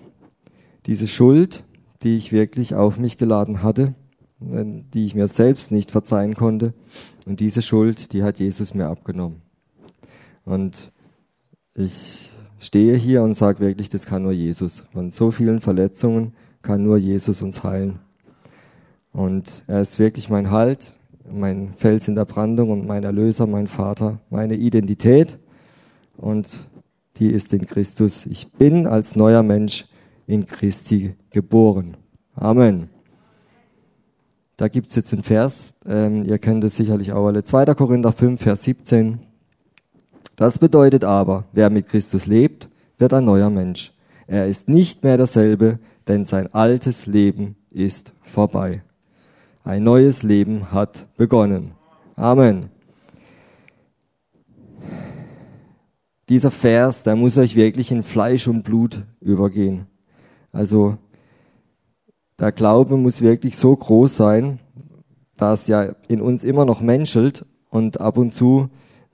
Diese 0.86 1.08
Schuld, 1.08 1.64
die 2.04 2.16
ich 2.16 2.30
wirklich 2.30 2.76
auf 2.76 2.98
mich 2.98 3.18
geladen 3.18 3.64
hatte, 3.64 3.94
äh, 4.40 4.64
die 4.94 5.06
ich 5.06 5.16
mir 5.16 5.26
selbst 5.26 5.72
nicht 5.72 5.90
verzeihen 5.90 6.34
konnte, 6.34 6.74
und 7.26 7.40
diese 7.40 7.60
Schuld, 7.60 8.12
die 8.12 8.22
hat 8.22 8.38
Jesus 8.38 8.72
mir 8.72 8.86
abgenommen. 8.86 9.42
Und 10.44 10.92
ich 11.74 12.30
stehe 12.58 12.94
hier 12.94 13.22
und 13.22 13.34
sage 13.34 13.60
wirklich, 13.60 13.88
das 13.88 14.06
kann 14.06 14.22
nur 14.22 14.32
Jesus. 14.32 14.84
Von 14.92 15.10
so 15.10 15.30
vielen 15.30 15.60
Verletzungen 15.60 16.32
kann 16.62 16.82
nur 16.82 16.96
Jesus 16.96 17.42
uns 17.42 17.62
heilen. 17.64 17.98
Und 19.12 19.62
er 19.66 19.80
ist 19.80 19.98
wirklich 19.98 20.28
mein 20.28 20.50
Halt, 20.50 20.92
mein 21.30 21.74
Fels 21.76 22.08
in 22.08 22.14
der 22.14 22.24
Brandung 22.24 22.70
und 22.70 22.86
mein 22.86 23.04
Erlöser, 23.04 23.46
mein 23.46 23.66
Vater, 23.66 24.18
meine 24.30 24.54
Identität. 24.54 25.38
Und 26.16 26.48
die 27.16 27.30
ist 27.30 27.52
in 27.52 27.66
Christus. 27.66 28.26
Ich 28.26 28.52
bin 28.52 28.86
als 28.86 29.16
neuer 29.16 29.42
Mensch 29.42 29.86
in 30.26 30.46
Christi 30.46 31.14
geboren. 31.30 31.96
Amen. 32.34 32.88
Da 34.56 34.68
gibt 34.68 34.88
es 34.88 34.96
jetzt 34.96 35.12
einen 35.12 35.22
Vers, 35.22 35.74
ähm, 35.86 36.24
ihr 36.24 36.38
kennt 36.38 36.64
es 36.64 36.76
sicherlich 36.76 37.12
auch 37.12 37.26
alle, 37.26 37.44
2. 37.44 37.74
Korinther 37.74 38.12
5, 38.12 38.40
Vers 38.40 38.64
17. 38.64 39.20
Das 40.38 40.58
bedeutet 40.58 41.04
aber, 41.04 41.44
wer 41.52 41.68
mit 41.68 41.88
Christus 41.88 42.24
lebt, 42.24 42.70
wird 42.96 43.12
ein 43.12 43.26
neuer 43.26 43.50
Mensch. 43.50 43.92
Er 44.26 44.46
ist 44.46 44.70
nicht 44.70 45.04
mehr 45.04 45.18
derselbe, 45.18 45.78
denn 46.06 46.24
sein 46.24 46.48
altes 46.54 47.04
Leben 47.04 47.56
ist 47.70 48.14
vorbei. 48.22 48.82
Ein 49.62 49.84
neues 49.84 50.22
Leben 50.22 50.72
hat 50.72 51.06
begonnen. 51.18 51.72
Amen. 52.16 52.70
dieser 56.28 56.50
Vers, 56.50 57.02
der 57.02 57.16
muss 57.16 57.38
euch 57.38 57.56
wirklich 57.56 57.90
in 57.90 58.02
Fleisch 58.02 58.48
und 58.48 58.62
Blut 58.62 59.04
übergehen. 59.20 59.86
Also 60.52 60.98
der 62.38 62.52
Glaube 62.52 62.96
muss 62.96 63.22
wirklich 63.22 63.56
so 63.56 63.74
groß 63.74 64.16
sein, 64.16 64.60
dass 65.36 65.68
ja 65.68 65.94
in 66.08 66.20
uns 66.20 66.44
immer 66.44 66.64
noch 66.64 66.80
menschelt 66.80 67.46
und 67.70 68.00
ab 68.00 68.18
und 68.18 68.32
zu 68.34 68.68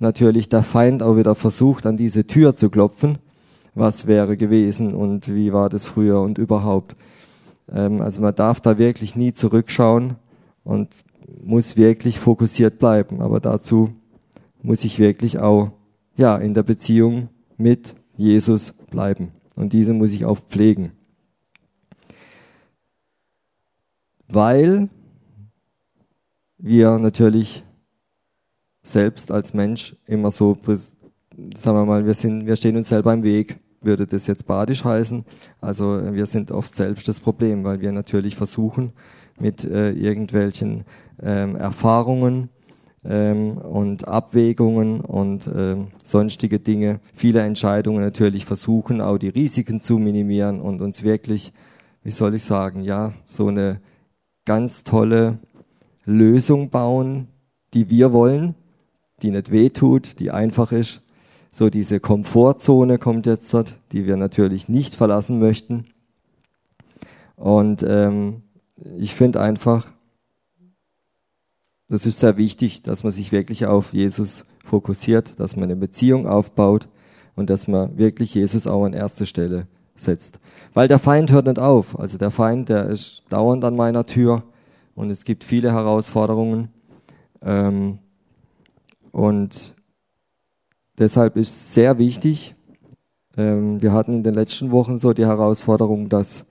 natürlich 0.04 0.48
der 0.48 0.62
Feind 0.62 1.02
auch 1.02 1.16
wieder 1.16 1.34
versucht, 1.34 1.86
an 1.86 1.96
diese 1.96 2.26
Tür 2.28 2.54
zu 2.54 2.70
klopfen. 2.70 3.18
Was 3.74 4.06
wäre 4.06 4.36
gewesen 4.36 4.94
und 4.94 5.34
wie 5.34 5.52
war 5.52 5.68
das 5.68 5.84
früher 5.84 6.20
und 6.20 6.38
überhaupt. 6.38 6.94
Ähm, 7.72 8.00
also 8.00 8.20
man 8.20 8.34
darf 8.34 8.60
da 8.60 8.78
wirklich 8.78 9.16
nie 9.16 9.32
zurückschauen 9.32 10.14
und 10.62 10.94
muss 11.42 11.76
wirklich 11.76 12.20
fokussiert 12.20 12.78
bleiben. 12.78 13.20
Aber 13.20 13.40
dazu 13.40 13.90
muss 14.62 14.84
ich 14.84 15.00
wirklich 15.00 15.40
auch 15.40 15.72
ja, 16.16 16.36
in 16.36 16.54
der 16.54 16.62
Beziehung 16.62 17.28
mit 17.56 17.96
Jesus 18.16 18.72
bleiben. 18.90 19.32
Und 19.56 19.72
diese 19.72 19.92
muss 19.92 20.12
ich 20.12 20.24
auch 20.24 20.38
pflegen. 20.38 20.92
Weil 24.28 24.88
wir 26.58 26.98
natürlich 26.98 27.64
selbst 28.84 29.32
als 29.32 29.54
Mensch 29.54 29.96
immer 30.06 30.30
so, 30.30 30.56
sagen 30.64 31.76
wir 31.76 31.84
mal, 31.84 32.06
wir, 32.06 32.14
sind, 32.14 32.46
wir 32.46 32.54
stehen 32.54 32.76
uns 32.76 32.88
selber 32.88 33.12
im 33.12 33.24
Weg, 33.24 33.58
würde 33.80 34.06
das 34.06 34.26
jetzt 34.26 34.46
badisch 34.46 34.84
heißen. 34.84 35.24
Also 35.60 36.00
wir 36.12 36.26
sind 36.26 36.52
oft 36.52 36.74
selbst 36.74 37.08
das 37.08 37.18
Problem, 37.18 37.64
weil 37.64 37.80
wir 37.80 37.90
natürlich 37.90 38.36
versuchen, 38.36 38.92
mit 39.40 39.64
äh, 39.64 39.90
irgendwelchen 39.90 40.84
ähm, 41.20 41.56
Erfahrungen 41.56 42.50
ähm, 43.04 43.58
und 43.58 44.06
Abwägungen 44.06 45.00
und 45.00 45.48
ähm, 45.54 45.88
sonstige 46.04 46.60
Dinge, 46.60 47.00
viele 47.14 47.40
Entscheidungen 47.40 48.02
natürlich 48.02 48.44
versuchen, 48.44 49.00
auch 49.00 49.18
die 49.18 49.28
Risiken 49.28 49.80
zu 49.80 49.98
minimieren 49.98 50.60
und 50.60 50.80
uns 50.80 51.02
wirklich, 51.02 51.52
wie 52.02 52.10
soll 52.10 52.34
ich 52.34 52.44
sagen, 52.44 52.80
ja, 52.80 53.12
so 53.24 53.48
eine 53.48 53.80
ganz 54.44 54.84
tolle 54.84 55.38
Lösung 56.04 56.70
bauen, 56.70 57.28
die 57.72 57.90
wir 57.90 58.12
wollen, 58.12 58.54
die 59.24 59.30
nicht 59.30 59.50
wehtut, 59.50 60.20
die 60.20 60.30
einfach 60.30 60.70
ist. 60.70 61.00
So 61.50 61.70
diese 61.70 61.98
Komfortzone 61.98 62.98
kommt 62.98 63.26
jetzt 63.26 63.52
dort, 63.54 63.76
die 63.92 64.06
wir 64.06 64.16
natürlich 64.16 64.68
nicht 64.68 64.94
verlassen 64.94 65.38
möchten. 65.38 65.86
Und 67.36 67.84
ähm, 67.88 68.42
ich 68.98 69.14
finde 69.14 69.40
einfach, 69.40 69.86
das 71.88 72.06
ist 72.06 72.20
sehr 72.20 72.36
wichtig, 72.36 72.82
dass 72.82 73.02
man 73.02 73.12
sich 73.12 73.32
wirklich 73.32 73.66
auf 73.66 73.92
Jesus 73.92 74.44
fokussiert, 74.64 75.38
dass 75.40 75.56
man 75.56 75.64
eine 75.64 75.76
Beziehung 75.76 76.26
aufbaut 76.26 76.88
und 77.36 77.50
dass 77.50 77.66
man 77.66 77.96
wirklich 77.96 78.34
Jesus 78.34 78.66
auch 78.66 78.84
an 78.84 78.92
erste 78.92 79.26
Stelle 79.26 79.66
setzt. 79.96 80.40
Weil 80.74 80.88
der 80.88 80.98
Feind 80.98 81.30
hört 81.30 81.46
nicht 81.46 81.58
auf. 81.58 81.98
Also 81.98 82.18
der 82.18 82.30
Feind, 82.30 82.68
der 82.68 82.86
ist 82.86 83.22
dauernd 83.28 83.64
an 83.64 83.76
meiner 83.76 84.06
Tür 84.06 84.42
und 84.94 85.10
es 85.10 85.24
gibt 85.24 85.44
viele 85.44 85.72
Herausforderungen. 85.72 86.68
Ähm, 87.42 88.00
und 89.14 89.76
deshalb 90.98 91.36
ist 91.36 91.72
sehr 91.72 91.98
wichtig, 91.98 92.56
ähm, 93.36 93.80
wir 93.80 93.92
hatten 93.92 94.12
in 94.12 94.22
den 94.24 94.34
letzten 94.34 94.72
Wochen 94.72 94.98
so 94.98 95.12
die 95.12 95.24
Herausforderung, 95.24 96.08
dass 96.08 96.44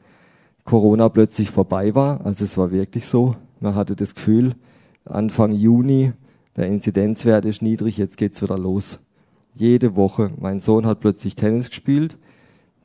Corona 0.64 1.10
plötzlich 1.10 1.50
vorbei 1.50 1.94
war. 1.94 2.26
Also 2.26 2.46
es 2.46 2.58
war 2.58 2.72
wirklich 2.72 3.06
so. 3.06 3.36
Man 3.60 3.76
hatte 3.76 3.98
das 3.98 4.16
Gefühl, 4.16 4.56
Anfang 5.04 5.52
Juni, 5.52 6.14
der 6.56 6.68
Inzidenzwert 6.68 7.44
ist 7.44 7.62
niedrig, 7.62 7.98
jetzt 7.98 8.16
geht's 8.16 8.42
wieder 8.42 8.58
los. 8.58 9.00
Jede 9.54 9.98
Woche. 9.98 10.32
Mein 10.40 10.62
Sohn 10.62 10.86
hat 10.86 11.02
plötzlich 11.02 11.36
Tennis 11.36 11.68
gespielt, 11.68 12.18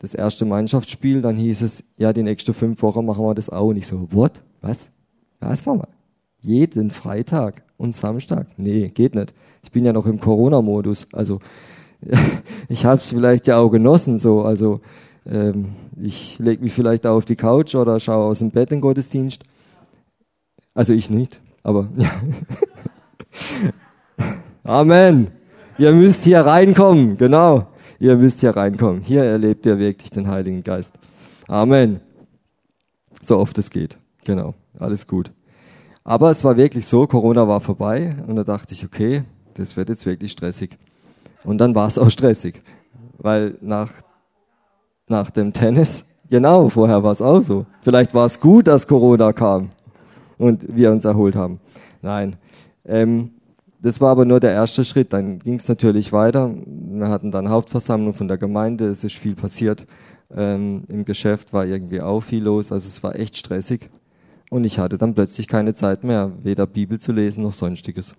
das 0.01 0.13
erste 0.13 0.45
Mannschaftsspiel, 0.45 1.23
dann 1.23 1.37
hieß 1.37 1.63
es, 1.63 1.85
ja, 1.97 2.13
die 2.13 2.25
nächsten 2.25 2.53
fünf 2.53 2.83
Wochen 2.83 3.07
machen 3.07 3.25
wir 3.25 3.35
das 3.37 3.49
auch. 3.49 3.69
Und 3.69 3.77
ich 3.77 3.87
so, 3.87 4.09
what? 4.11 4.43
Was? 4.61 4.91
Was 5.39 5.65
machen 5.65 5.83
wir? 5.83 5.89
Jeden 6.41 6.91
Freitag 6.91 7.63
und 7.79 7.97
Samstag? 7.97 8.47
Nee, 8.59 8.89
geht 8.89 9.15
nicht. 9.15 9.33
Ich 9.63 9.73
bin 9.73 9.85
ja 9.85 9.93
noch 9.93 10.07
im 10.07 10.21
Corona-Modus. 10.21 11.09
Also 11.13 11.41
ich 12.69 12.85
habe 12.85 12.99
es 12.99 13.09
vielleicht 13.09 13.47
ja 13.47 13.59
auch 13.59 13.71
genossen, 13.71 14.19
so. 14.19 14.43
Also 14.43 14.81
ähm, 15.27 15.75
ich 16.01 16.39
lege 16.39 16.63
mich 16.63 16.73
vielleicht 16.73 17.07
auch 17.07 17.17
auf 17.17 17.25
die 17.25 17.37
Couch 17.37 17.75
oder 17.75 17.99
schaue 18.01 18.27
aus 18.27 18.41
dem 18.41 18.51
Bett 18.51 18.73
in 18.73 18.81
Gottesdienst. 18.81 19.45
Also 20.75 20.93
ich 20.93 21.09
nicht. 21.09 21.41
Aber 21.63 21.89
ja. 21.97 22.11
Amen. 24.65 25.29
Ihr 25.79 25.93
müsst 25.93 26.25
hier 26.25 26.41
reinkommen, 26.41 27.17
genau. 27.17 27.69
Ihr 28.01 28.17
müsst 28.17 28.41
hier 28.41 28.51
reinkommen. 28.51 29.03
Hier 29.03 29.25
erlebt 29.25 29.67
ihr 29.67 29.79
wirklich 29.79 30.11
den 30.11 30.29
Heiligen 30.29 30.63
Geist. 30.63 30.95
Amen. 31.47 32.01
So 33.23 33.39
oft 33.39 33.59
es 33.59 33.71
geht. 33.71 33.99
Genau. 34.25 34.55
Alles 34.79 35.07
gut. 35.07 35.33
Aber 36.09 36.31
es 36.31 36.43
war 36.43 36.57
wirklich 36.57 36.87
so, 36.87 37.07
Corona 37.07 37.47
war 37.47 37.61
vorbei 37.61 38.17
und 38.27 38.37
da 38.37 38.43
dachte 38.43 38.73
ich, 38.73 38.83
okay, 38.83 39.25
das 39.53 39.77
wird 39.77 39.91
jetzt 39.91 40.07
wirklich 40.07 40.33
stressig. 40.33 40.79
Und 41.45 41.59
dann 41.59 41.75
war 41.75 41.87
es 41.87 41.99
auch 41.99 42.09
stressig, 42.09 42.63
weil 43.19 43.59
nach, 43.61 43.93
nach 45.07 45.31
dem 45.31 45.53
Tennis, 45.53 46.07
genau, 46.31 46.71
vorher 46.71 47.03
war 47.03 47.13
es 47.13 47.21
auch 47.21 47.43
so. 47.43 47.67
Vielleicht 47.83 48.15
war 48.15 48.25
es 48.25 48.41
gut, 48.41 48.69
dass 48.69 48.87
Corona 48.89 49.35
kam 49.35 49.69
und 50.39 50.75
wir 50.75 50.93
uns 50.93 51.05
erholt 51.05 51.37
haben. 51.37 51.61
Nein. 52.01 52.37
Ähm, 52.87 53.33
das 53.83 54.01
war 54.01 54.13
aber 54.13 54.25
nur 54.25 54.41
der 54.41 54.53
erste 54.53 54.87
Schritt. 54.87 55.13
Dann 55.13 55.41
ging 55.41 55.57
es 55.57 55.69
natürlich 55.69 56.11
weiter. 56.11 56.55
Wir 56.65 57.09
hatten 57.09 57.31
dann 57.31 57.51
Hauptversammlung 57.51 58.15
von 58.15 58.29
der 58.29 58.39
Gemeinde. 58.39 58.87
Es 58.87 59.05
ist 59.05 59.17
viel 59.17 59.35
passiert. 59.35 59.87
Ähm, 60.35 60.85
Im 60.89 61.05
Geschäft 61.05 61.53
war 61.53 61.67
irgendwie 61.67 62.01
auch 62.01 62.23
viel 62.23 62.45
los. 62.45 62.73
Also 62.73 62.89
es 62.89 63.03
war 63.03 63.15
echt 63.15 63.37
stressig. 63.37 63.91
Und 64.51 64.65
ich 64.65 64.79
hatte 64.79 64.99
dann 64.99 65.15
plötzlich 65.15 65.47
keine 65.47 65.75
Zeit 65.75 66.05
mehr, 66.05 66.33
weder 66.43 66.67
Bibel 66.67 66.99
zu 66.99 67.13
lesen 67.13 67.43
noch 67.43 67.53
sonstiges. 67.53 68.15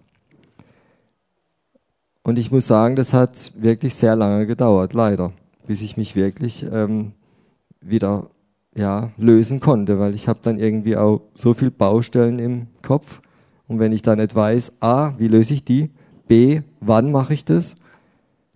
Und 2.23 2.37
ich 2.37 2.51
muss 2.51 2.67
sagen, 2.67 2.95
das 2.95 3.13
hat 3.13 3.53
wirklich 3.55 3.95
sehr 3.95 4.15
lange 4.15 4.45
gedauert, 4.45 4.93
leider, 4.93 5.33
bis 5.65 5.81
ich 5.81 5.97
mich 5.97 6.15
wirklich 6.15 6.63
ähm, 6.71 7.13
wieder 7.81 8.29
ja, 8.75 9.11
lösen 9.17 9.59
konnte, 9.59 9.99
weil 9.99 10.13
ich 10.13 10.27
habe 10.27 10.39
dann 10.43 10.59
irgendwie 10.59 10.95
auch 10.95 11.21
so 11.33 11.53
viel 11.53 11.71
Baustellen 11.71 12.37
im 12.39 12.67
Kopf. 12.81 13.21
Und 13.67 13.79
wenn 13.79 13.91
ich 13.91 14.01
dann 14.01 14.19
nicht 14.19 14.35
weiß, 14.35 14.81
A, 14.81 15.13
wie 15.17 15.27
löse 15.27 15.55
ich 15.55 15.63
die? 15.63 15.89
B, 16.27 16.61
wann 16.79 17.11
mache 17.11 17.33
ich 17.33 17.45
das? 17.45 17.75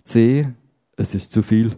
C, 0.04 0.48
es 0.96 1.16
ist 1.16 1.32
zu 1.32 1.42
viel. 1.42 1.72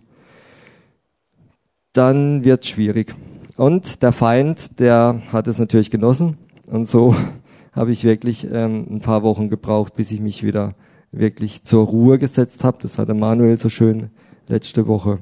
Dann 1.93 2.43
wird 2.43 2.63
es 2.63 2.69
schwierig. 2.69 3.15
Und 3.57 4.03
der 4.03 4.11
Feind, 4.11 4.79
der 4.79 5.21
hat 5.31 5.47
es 5.47 5.57
natürlich 5.57 5.89
genossen. 5.89 6.37
Und 6.67 6.87
so 6.87 7.15
habe 7.71 7.91
ich 7.91 8.03
wirklich 8.03 8.47
ähm, 8.51 8.85
ein 8.89 9.01
paar 9.01 9.23
Wochen 9.23 9.49
gebraucht, 9.49 9.95
bis 9.95 10.11
ich 10.11 10.19
mich 10.19 10.43
wieder 10.43 10.75
wirklich 11.11 11.63
zur 11.63 11.85
Ruhe 11.85 12.19
gesetzt 12.19 12.63
habe. 12.63 12.77
Das 12.81 12.97
hat 12.97 13.09
Emanuel 13.09 13.57
so 13.57 13.69
schön 13.69 14.09
letzte 14.47 14.87
Woche 14.87 15.19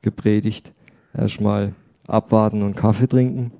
gepredigt. 0.00 0.72
Erstmal 1.16 1.74
abwarten 2.06 2.62
und 2.62 2.76
Kaffee 2.76 3.08
trinken. 3.08 3.52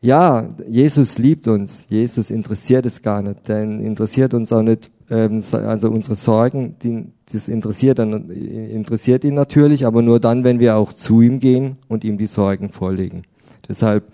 ja, 0.00 0.48
Jesus 0.66 1.18
liebt 1.18 1.48
uns. 1.48 1.86
Jesus 1.90 2.30
interessiert 2.30 2.86
es 2.86 3.02
gar 3.02 3.20
nicht. 3.22 3.48
Denn 3.48 3.80
interessiert 3.80 4.32
uns 4.32 4.50
auch 4.52 4.62
nicht, 4.62 4.90
ähm, 5.12 5.42
also 5.52 5.90
unsere 5.90 6.16
Sorgen, 6.16 6.76
die, 6.82 7.04
das 7.30 7.48
interessiert, 7.48 7.98
dann, 7.98 8.30
interessiert 8.30 9.24
ihn 9.24 9.34
natürlich, 9.34 9.84
aber 9.84 10.00
nur 10.00 10.18
dann, 10.18 10.42
wenn 10.42 10.58
wir 10.58 10.76
auch 10.76 10.92
zu 10.92 11.20
ihm 11.20 11.38
gehen 11.38 11.76
und 11.86 12.02
ihm 12.02 12.16
die 12.16 12.26
Sorgen 12.26 12.70
vorlegen. 12.70 13.24
Deshalb 13.68 14.04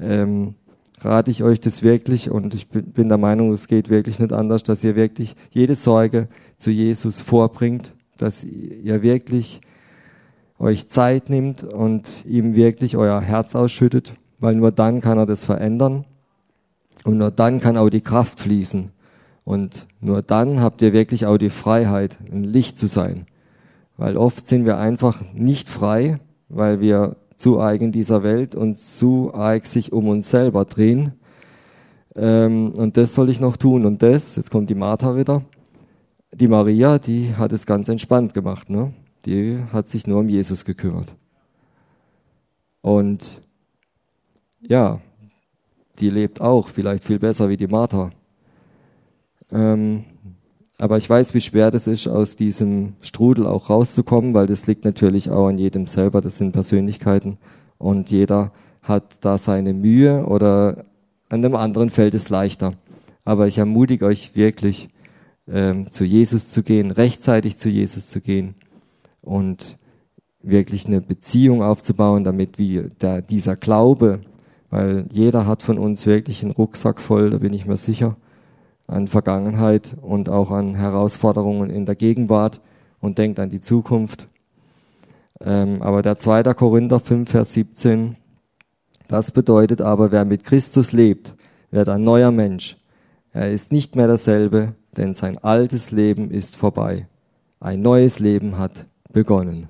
ähm, 0.00 0.54
rate 1.00 1.30
ich 1.30 1.44
euch 1.44 1.60
das 1.60 1.84
wirklich 1.84 2.28
und 2.28 2.54
ich 2.54 2.68
bin 2.68 3.08
der 3.08 3.18
Meinung, 3.18 3.52
es 3.52 3.68
geht 3.68 3.88
wirklich 3.88 4.18
nicht 4.18 4.32
anders, 4.32 4.64
dass 4.64 4.82
ihr 4.82 4.96
wirklich 4.96 5.36
jede 5.50 5.76
Sorge 5.76 6.26
zu 6.56 6.72
Jesus 6.72 7.20
vorbringt, 7.20 7.94
dass 8.18 8.42
ihr 8.42 9.02
wirklich 9.02 9.60
euch 10.58 10.88
Zeit 10.88 11.30
nimmt 11.30 11.62
und 11.62 12.24
ihm 12.26 12.56
wirklich 12.56 12.96
euer 12.96 13.20
Herz 13.20 13.54
ausschüttet, 13.54 14.14
weil 14.40 14.56
nur 14.56 14.72
dann 14.72 15.00
kann 15.00 15.18
er 15.18 15.26
das 15.26 15.44
verändern 15.44 16.04
und 17.04 17.18
nur 17.18 17.30
dann 17.30 17.60
kann 17.60 17.76
auch 17.76 17.90
die 17.90 18.00
Kraft 18.00 18.40
fließen 18.40 18.90
und 19.44 19.86
nur 20.00 20.22
dann 20.22 20.60
habt 20.60 20.82
ihr 20.82 20.92
wirklich 20.92 21.26
auch 21.26 21.38
die 21.38 21.50
Freiheit, 21.50 22.18
ein 22.30 22.44
Licht 22.44 22.76
zu 22.76 22.86
sein, 22.86 23.26
weil 23.96 24.16
oft 24.16 24.48
sind 24.48 24.64
wir 24.64 24.78
einfach 24.78 25.20
nicht 25.32 25.68
frei, 25.68 26.20
weil 26.48 26.80
wir 26.80 27.16
zu 27.36 27.60
eigen 27.60 27.90
dieser 27.90 28.22
Welt 28.22 28.54
und 28.54 28.78
zu 28.78 29.34
arg 29.34 29.66
sich 29.66 29.92
um 29.92 30.08
uns 30.08 30.30
selber 30.30 30.64
drehen. 30.64 31.12
Ähm, 32.14 32.72
und 32.76 32.96
das 32.96 33.14
soll 33.14 33.30
ich 33.30 33.40
noch 33.40 33.56
tun. 33.56 33.84
Und 33.84 34.02
das, 34.02 34.36
jetzt 34.36 34.50
kommt 34.50 34.70
die 34.70 34.76
Martha 34.76 35.16
wieder. 35.16 35.42
Die 36.32 36.46
Maria, 36.46 36.98
die 36.98 37.34
hat 37.34 37.52
es 37.52 37.66
ganz 37.66 37.88
entspannt 37.88 38.32
gemacht. 38.32 38.70
Ne? 38.70 38.92
Die 39.24 39.58
hat 39.72 39.88
sich 39.88 40.06
nur 40.06 40.20
um 40.20 40.28
Jesus 40.28 40.64
gekümmert. 40.64 41.14
Und 42.80 43.40
ja, 44.60 45.00
die 45.98 46.10
lebt 46.10 46.40
auch 46.40 46.68
vielleicht 46.68 47.04
viel 47.04 47.18
besser 47.18 47.48
wie 47.48 47.56
die 47.56 47.66
Martha. 47.66 48.10
Ähm, 49.52 50.04
aber 50.78 50.96
ich 50.96 51.08
weiß, 51.08 51.34
wie 51.34 51.40
schwer 51.40 51.70
das 51.70 51.86
ist, 51.86 52.08
aus 52.08 52.34
diesem 52.34 52.94
Strudel 53.02 53.46
auch 53.46 53.70
rauszukommen, 53.70 54.34
weil 54.34 54.46
das 54.46 54.66
liegt 54.66 54.84
natürlich 54.84 55.30
auch 55.30 55.46
an 55.46 55.58
jedem 55.58 55.86
selber. 55.86 56.20
Das 56.20 56.38
sind 56.38 56.52
Persönlichkeiten 56.52 57.38
und 57.78 58.10
jeder 58.10 58.52
hat 58.82 59.24
da 59.24 59.38
seine 59.38 59.74
Mühe 59.74 60.26
oder 60.26 60.84
an 61.28 61.42
dem 61.42 61.54
anderen 61.54 61.90
fällt 61.90 62.14
es 62.14 62.30
leichter. 62.30 62.72
Aber 63.24 63.46
ich 63.46 63.58
ermutige 63.58 64.06
euch 64.06 64.34
wirklich, 64.34 64.88
ähm, 65.48 65.90
zu 65.90 66.04
Jesus 66.04 66.48
zu 66.48 66.62
gehen, 66.62 66.90
rechtzeitig 66.90 67.56
zu 67.56 67.68
Jesus 67.68 68.08
zu 68.08 68.20
gehen 68.20 68.54
und 69.20 69.78
wirklich 70.42 70.86
eine 70.86 71.00
Beziehung 71.00 71.62
aufzubauen, 71.62 72.24
damit 72.24 72.58
wie 72.58 72.88
der, 73.00 73.22
dieser 73.22 73.56
Glaube, 73.56 74.20
weil 74.70 75.06
jeder 75.10 75.46
hat 75.46 75.62
von 75.62 75.78
uns 75.78 76.06
wirklich 76.06 76.42
einen 76.42 76.52
Rucksack 76.52 77.00
voll, 77.00 77.30
da 77.30 77.38
bin 77.38 77.52
ich 77.52 77.66
mir 77.66 77.76
sicher 77.76 78.16
an 78.86 79.08
Vergangenheit 79.08 79.96
und 80.00 80.28
auch 80.28 80.50
an 80.50 80.74
Herausforderungen 80.74 81.70
in 81.70 81.86
der 81.86 81.94
Gegenwart 81.94 82.60
und 83.00 83.18
denkt 83.18 83.38
an 83.38 83.50
die 83.50 83.60
Zukunft. 83.60 84.28
Ähm, 85.40 85.82
aber 85.82 86.02
der 86.02 86.18
2. 86.18 86.42
Korinther 86.54 87.00
5, 87.00 87.30
Vers 87.30 87.52
17, 87.54 88.16
das 89.08 89.30
bedeutet 89.30 89.80
aber, 89.80 90.12
wer 90.12 90.24
mit 90.24 90.44
Christus 90.44 90.92
lebt, 90.92 91.34
wird 91.70 91.88
ein 91.88 92.04
neuer 92.04 92.30
Mensch. 92.30 92.76
Er 93.32 93.50
ist 93.50 93.72
nicht 93.72 93.96
mehr 93.96 94.06
derselbe, 94.06 94.74
denn 94.96 95.14
sein 95.14 95.38
altes 95.38 95.90
Leben 95.90 96.30
ist 96.30 96.56
vorbei. 96.56 97.08
Ein 97.60 97.82
neues 97.82 98.18
Leben 98.18 98.58
hat 98.58 98.86
begonnen. 99.12 99.68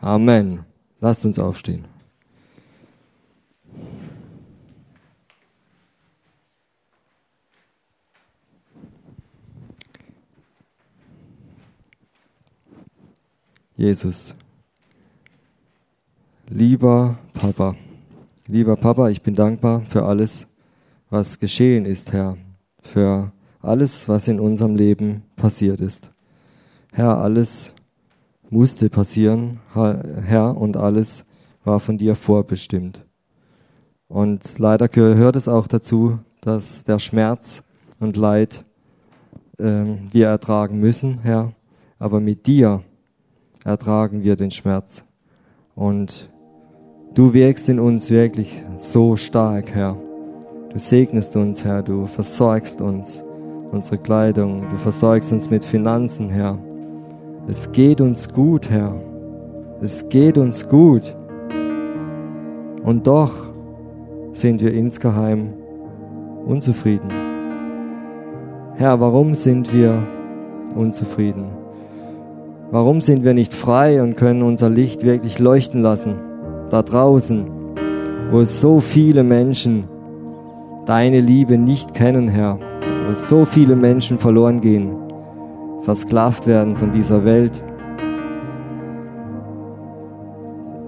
Amen. 0.00 0.60
Lasst 1.00 1.24
uns 1.24 1.38
aufstehen. 1.38 1.84
Jesus. 13.78 14.34
Lieber 16.48 17.16
Papa, 17.32 17.76
lieber 18.48 18.74
Papa, 18.74 19.08
ich 19.08 19.22
bin 19.22 19.36
dankbar 19.36 19.82
für 19.88 20.04
alles, 20.04 20.48
was 21.10 21.38
geschehen 21.38 21.84
ist, 21.86 22.12
Herr, 22.12 22.36
für 22.82 23.30
alles, 23.62 24.08
was 24.08 24.26
in 24.26 24.40
unserem 24.40 24.74
Leben 24.74 25.22
passiert 25.36 25.80
ist. 25.80 26.10
Herr, 26.90 27.18
alles 27.18 27.72
musste 28.50 28.90
passieren, 28.90 29.60
Herr, 29.72 30.56
und 30.56 30.76
alles 30.76 31.24
war 31.62 31.78
von 31.78 31.98
dir 31.98 32.16
vorbestimmt. 32.16 33.04
Und 34.08 34.58
leider 34.58 34.88
gehört 34.88 35.36
es 35.36 35.46
auch 35.46 35.68
dazu, 35.68 36.18
dass 36.40 36.82
der 36.82 36.98
Schmerz 36.98 37.62
und 38.00 38.16
Leid 38.16 38.64
äh, 39.58 39.84
wir 40.10 40.26
ertragen 40.26 40.80
müssen, 40.80 41.20
Herr. 41.20 41.52
Aber 42.00 42.18
mit 42.18 42.48
dir 42.48 42.82
ertragen 43.68 44.24
wir 44.24 44.36
den 44.36 44.50
Schmerz. 44.50 45.04
Und 45.74 46.30
du 47.14 47.34
wirkst 47.34 47.68
in 47.68 47.78
uns 47.78 48.10
wirklich 48.10 48.62
so 48.78 49.16
stark, 49.16 49.74
Herr. 49.74 49.96
Du 50.72 50.78
segnest 50.78 51.36
uns, 51.36 51.64
Herr, 51.64 51.82
du 51.82 52.06
versorgst 52.06 52.80
uns 52.80 53.24
unsere 53.70 53.98
Kleidung, 53.98 54.64
du 54.70 54.76
versorgst 54.78 55.32
uns 55.32 55.50
mit 55.50 55.64
Finanzen, 55.64 56.30
Herr. 56.30 56.58
Es 57.46 57.70
geht 57.72 58.00
uns 58.00 58.32
gut, 58.32 58.68
Herr. 58.70 58.94
Es 59.80 60.08
geht 60.08 60.38
uns 60.38 60.68
gut. 60.68 61.14
Und 62.82 63.06
doch 63.06 63.32
sind 64.32 64.60
wir 64.62 64.72
insgeheim 64.72 65.52
unzufrieden. 66.46 67.10
Herr, 68.76 68.98
warum 69.00 69.34
sind 69.34 69.72
wir 69.74 70.02
unzufrieden? 70.74 71.57
Warum 72.70 73.00
sind 73.00 73.24
wir 73.24 73.32
nicht 73.32 73.54
frei 73.54 74.02
und 74.02 74.16
können 74.16 74.42
unser 74.42 74.68
Licht 74.68 75.02
wirklich 75.02 75.38
leuchten 75.38 75.80
lassen? 75.80 76.16
Da 76.68 76.82
draußen, 76.82 77.46
wo 78.30 78.44
so 78.44 78.80
viele 78.80 79.24
Menschen 79.24 79.84
deine 80.84 81.20
Liebe 81.20 81.56
nicht 81.56 81.94
kennen, 81.94 82.28
Herr, 82.28 82.58
wo 83.08 83.14
so 83.14 83.46
viele 83.46 83.74
Menschen 83.74 84.18
verloren 84.18 84.60
gehen, 84.60 84.90
versklavt 85.80 86.46
werden 86.46 86.76
von 86.76 86.92
dieser 86.92 87.24
Welt. 87.24 87.62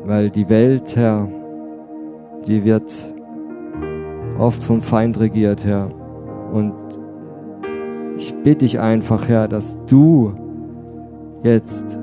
Weil 0.04 0.28
die 0.28 0.50
Welt, 0.50 0.96
Herr, 0.96 1.28
die 2.46 2.62
wird 2.62 2.92
oft 4.38 4.62
vom 4.62 4.82
Feind 4.82 5.18
regiert, 5.18 5.64
Herr. 5.64 5.88
Und 6.52 6.74
ich 8.18 8.34
bitte 8.42 8.66
dich 8.66 8.80
einfach, 8.80 9.28
Herr, 9.28 9.48
dass 9.48 9.78
du 9.86 10.34
jetzt 11.42 11.98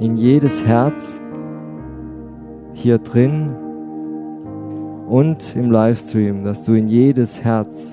in 0.00 0.16
jedes 0.16 0.64
Herz 0.66 1.20
hier 2.74 2.98
drin 2.98 3.54
und 5.08 5.54
im 5.56 5.70
Livestream, 5.70 6.44
dass 6.44 6.64
du 6.64 6.72
in 6.72 6.88
jedes 6.88 7.42
Herz 7.44 7.92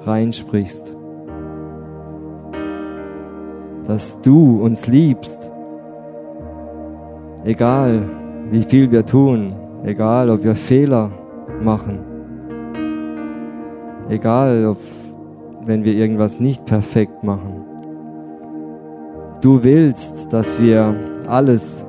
reinsprichst. 0.00 0.94
Dass 3.86 4.20
du 4.20 4.62
uns 4.62 4.86
liebst, 4.86 5.50
egal 7.44 8.02
wie 8.50 8.62
viel 8.62 8.90
wir 8.90 9.06
tun, 9.06 9.54
egal 9.84 10.30
ob 10.30 10.44
wir 10.44 10.56
Fehler 10.56 11.10
machen, 11.62 12.00
egal 14.08 14.66
ob 14.66 14.78
wenn 15.64 15.84
wir 15.84 15.94
irgendwas 15.94 16.40
nicht 16.40 16.64
perfekt 16.64 17.22
machen. 17.22 17.57
Du 19.40 19.62
willst, 19.62 20.32
dass 20.32 20.60
wir 20.60 20.96
alles 21.28 21.86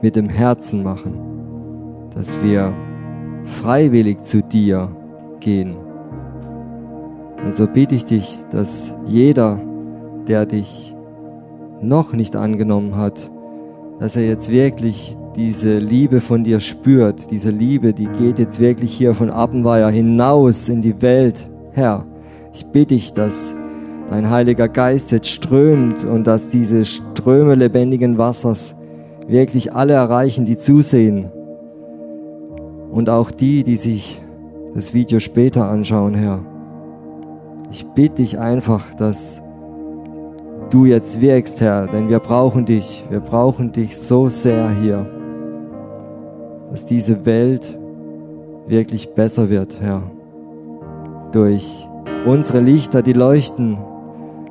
mit 0.00 0.14
dem 0.14 0.28
Herzen 0.28 0.84
machen, 0.84 1.18
dass 2.14 2.40
wir 2.40 2.72
freiwillig 3.44 4.22
zu 4.22 4.40
dir 4.40 4.94
gehen. 5.40 5.74
Und 7.44 7.54
so 7.54 7.66
bitte 7.66 7.96
ich 7.96 8.04
dich, 8.04 8.38
dass 8.50 8.94
jeder, 9.06 9.58
der 10.28 10.46
dich 10.46 10.94
noch 11.82 12.12
nicht 12.12 12.36
angenommen 12.36 12.96
hat, 12.96 13.30
dass 13.98 14.14
er 14.14 14.24
jetzt 14.24 14.50
wirklich 14.50 15.16
diese 15.34 15.78
Liebe 15.78 16.20
von 16.20 16.44
dir 16.44 16.60
spürt, 16.60 17.32
diese 17.32 17.50
Liebe, 17.50 17.92
die 17.92 18.06
geht 18.06 18.38
jetzt 18.38 18.60
wirklich 18.60 18.92
hier 18.92 19.14
von 19.14 19.30
Appenweier 19.30 19.90
hinaus 19.90 20.68
in 20.68 20.80
die 20.80 21.02
Welt. 21.02 21.48
Herr, 21.72 22.06
ich 22.52 22.66
bitte 22.66 22.94
dich, 22.94 23.12
dass 23.12 23.54
dein 24.08 24.30
Heiliger 24.30 24.68
Geist 24.68 25.12
jetzt 25.12 25.28
strömt 25.28 26.04
und 26.04 26.26
dass 26.26 26.48
diese 26.48 26.84
Ströme 26.84 27.54
lebendigen 27.54 28.18
Wassers 28.18 28.74
wirklich 29.26 29.72
alle 29.72 29.94
erreichen, 29.94 30.44
die 30.44 30.58
zusehen. 30.58 31.30
Und 32.90 33.08
auch 33.08 33.30
die, 33.30 33.64
die 33.64 33.76
sich 33.76 34.22
das 34.74 34.94
Video 34.94 35.20
später 35.20 35.68
anschauen, 35.68 36.14
Herr. 36.14 36.40
Ich 37.70 37.86
bitte 37.94 38.16
dich 38.16 38.38
einfach, 38.38 38.94
dass 38.94 39.42
du 40.70 40.84
jetzt 40.84 41.20
wirkst, 41.20 41.60
Herr, 41.60 41.86
denn 41.86 42.08
wir 42.08 42.20
brauchen 42.20 42.66
dich. 42.66 43.04
Wir 43.10 43.20
brauchen 43.20 43.72
dich 43.72 43.96
so 43.96 44.28
sehr 44.28 44.70
hier, 44.70 45.06
dass 46.70 46.86
diese 46.86 47.24
Welt 47.24 47.78
wirklich 48.68 49.10
besser 49.14 49.50
wird, 49.50 49.80
Herr. 49.80 50.02
Durch 51.32 51.88
unsere 52.26 52.60
Lichter, 52.60 53.02
die 53.02 53.12
leuchten 53.12 53.78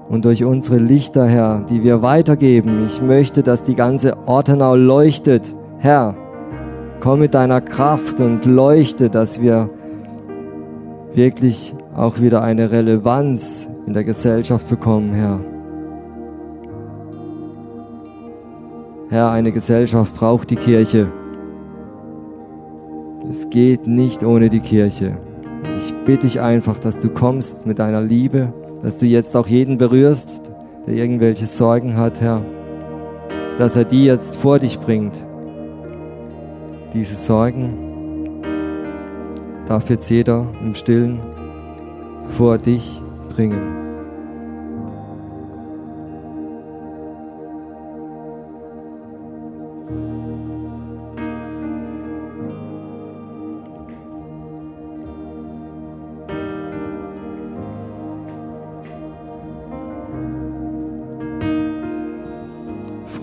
und 0.10 0.26
durch 0.26 0.44
unsere 0.44 0.78
Lichter, 0.78 1.26
Herr, 1.26 1.62
die 1.62 1.84
wir 1.84 2.02
weitergeben. 2.02 2.86
Ich 2.86 3.02
möchte, 3.02 3.44
dass 3.44 3.64
die 3.64 3.76
ganze 3.76 4.16
Ortenau 4.28 4.76
leuchtet. 4.76 5.56
Herr, 5.80 6.16
komm 7.00 7.20
mit 7.20 7.34
deiner 7.34 7.62
Kraft 7.62 8.20
und 8.20 8.46
leuchte, 8.46 9.10
dass 9.10 9.42
wir 9.42 9.70
wirklich 11.14 11.74
auch 11.96 12.20
wieder 12.20 12.42
eine 12.42 12.72
Relevanz 12.72 13.68
in 13.86 13.94
der 13.94 14.04
Gesellschaft 14.04 14.70
bekommen, 14.70 15.14
Herr. 15.14 15.40
Herr, 19.10 19.32
eine 19.32 19.52
Gesellschaft 19.52 20.16
braucht 20.16 20.50
die 20.50 20.56
Kirche. 20.56 21.08
Es 23.30 23.50
geht 23.50 23.86
nicht 23.88 24.24
ohne 24.24 24.50
die 24.50 24.60
Kirche. 24.60 25.18
Ich 25.80 25.94
bitte 26.06 26.28
dich 26.28 26.42
einfach, 26.42 26.80
dass 26.80 27.00
du 27.00 27.10
kommst 27.10 27.66
mit 27.66 27.80
deiner 27.80 28.02
Liebe, 28.02 28.52
dass 28.84 29.00
du 29.00 29.06
jetzt 29.06 29.36
auch 29.36 29.48
jeden 29.48 29.78
berührst, 29.78 30.52
der 30.86 30.96
irgendwelche 30.96 31.46
Sorgen 31.46 31.98
hat, 31.98 32.20
Herr, 32.22 32.44
dass 33.58 33.76
er 33.76 33.86
die 33.86 34.06
jetzt 34.06 34.36
vor 34.36 34.60
dich 34.60 34.78
bringt. 34.80 35.16
Diese 36.94 37.16
Sorgen 37.16 38.42
darf 39.68 39.90
jetzt 39.90 40.10
jeder 40.10 40.46
im 40.62 40.76
Stillen 40.76 41.20
vor 42.38 42.58
dich 42.58 43.02
bringen. 43.30 43.83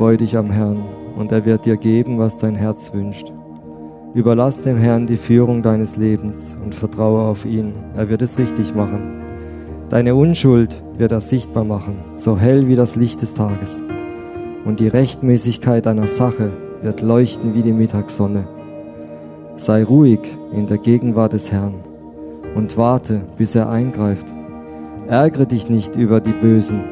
Freu 0.01 0.17
dich 0.17 0.35
am 0.35 0.51
Herrn, 0.51 0.83
und 1.19 1.31
er 1.31 1.45
wird 1.45 1.67
dir 1.67 1.77
geben, 1.77 2.19
was 2.19 2.39
dein 2.39 2.55
Herz 2.55 2.95
wünscht. 2.95 3.31
Überlass 4.15 4.63
dem 4.63 4.79
Herrn 4.79 5.07
die 5.07 5.19
Führung 5.19 5.63
deines 5.63 5.99
Lebens 5.99 6.57
und 6.65 6.75
vertraue 6.75 7.21
auf 7.21 7.45
ihn. 7.45 7.75
Er 7.95 8.09
wird 8.09 8.23
es 8.23 8.39
richtig 8.39 8.75
machen. 8.75 9.21
Deine 9.91 10.15
Unschuld 10.15 10.83
wird 10.97 11.13
er 11.13 11.21
sichtbar 11.21 11.65
machen, 11.65 11.99
so 12.17 12.39
hell 12.39 12.67
wie 12.67 12.77
das 12.77 12.97
Licht 12.97 13.21
des 13.21 13.35
Tages. 13.35 13.83
Und 14.65 14.81
die 14.81 14.89
Rechtmäßigkeit 14.89 15.85
deiner 15.85 16.07
Sache 16.07 16.51
wird 16.81 17.03
leuchten 17.03 17.55
wie 17.55 17.61
die 17.61 17.75
Mittagssonne. 17.75 18.49
Sei 19.57 19.85
ruhig 19.85 20.21
in 20.51 20.67
der 20.67 20.79
Gegenwart 20.79 21.35
des 21.35 21.53
Herrn 21.53 21.75
und 22.55 22.79
warte, 22.79 23.21
bis 23.37 23.55
er 23.55 23.69
eingreift. 23.69 24.33
Ärgere 25.09 25.45
dich 25.45 25.69
nicht 25.69 25.95
über 25.95 26.23
die 26.23 26.33
Bösen, 26.33 26.85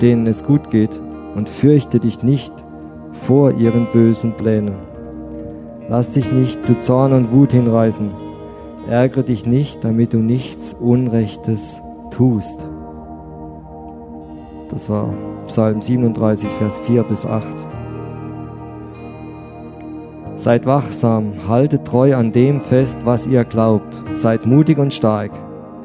denen 0.00 0.28
es 0.28 0.44
gut 0.44 0.70
geht, 0.70 1.00
und 1.34 1.48
fürchte 1.48 2.00
dich 2.00 2.22
nicht 2.22 2.52
vor 3.12 3.52
ihren 3.52 3.86
bösen 3.92 4.32
Plänen. 4.32 4.74
Lass 5.88 6.12
dich 6.12 6.30
nicht 6.30 6.64
zu 6.64 6.78
Zorn 6.78 7.12
und 7.12 7.32
Wut 7.32 7.52
hinreißen. 7.52 8.10
Ärgere 8.88 9.24
dich 9.24 9.44
nicht, 9.44 9.84
damit 9.84 10.12
du 10.12 10.18
nichts 10.18 10.74
Unrechtes 10.74 11.80
tust. 12.10 12.68
Das 14.68 14.88
war 14.88 15.12
Psalm 15.46 15.82
37, 15.82 16.48
Vers 16.58 16.80
4 16.80 17.02
bis 17.02 17.26
8. 17.26 17.44
Seid 20.36 20.64
wachsam, 20.64 21.32
haltet 21.48 21.84
treu 21.84 22.14
an 22.16 22.32
dem 22.32 22.60
fest, 22.60 23.04
was 23.04 23.26
ihr 23.26 23.44
glaubt. 23.44 24.02
Seid 24.14 24.46
mutig 24.46 24.78
und 24.78 24.94
stark. 24.94 25.32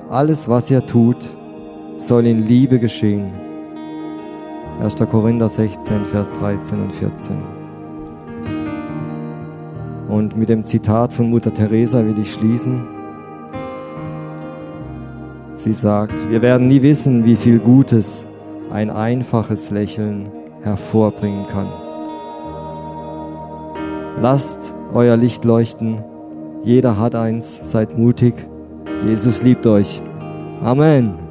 Alles, 0.10 0.48
was 0.48 0.70
ihr 0.72 0.86
tut, 0.86 1.30
soll 1.98 2.26
in 2.28 2.48
Liebe 2.48 2.80
geschehen. 2.80 3.45
1. 4.82 4.96
Korinther 5.10 5.50
16, 5.50 6.06
Vers 6.06 6.32
13 6.34 6.82
und 6.82 6.94
14. 6.94 7.38
Und 10.10 10.38
mit 10.38 10.50
dem 10.50 10.64
Zitat 10.64 11.14
von 11.14 11.30
Mutter 11.30 11.54
Teresa 11.54 12.06
will 12.06 12.20
ich 12.20 12.34
schließen. 12.34 12.88
Sie 15.56 15.74
sagt, 15.74 16.30
wir 16.30 16.42
werden 16.42 16.68
nie 16.68 16.82
wissen, 16.82 17.26
wie 17.26 17.36
viel 17.36 17.60
Gutes 17.60 18.28
ein 18.72 18.90
einfaches 18.90 19.72
Lächeln 19.72 20.30
hervorbringen 20.62 21.48
kann. 21.48 21.72
Lasst 24.22 24.76
euer 24.94 25.18
Licht 25.18 25.46
leuchten. 25.46 26.02
Jeder 26.64 27.00
hat 27.00 27.16
eins. 27.16 27.60
Seid 27.64 27.98
mutig. 27.98 28.34
Jesus 29.06 29.42
liebt 29.42 29.66
euch. 29.66 30.02
Amen. 30.62 31.25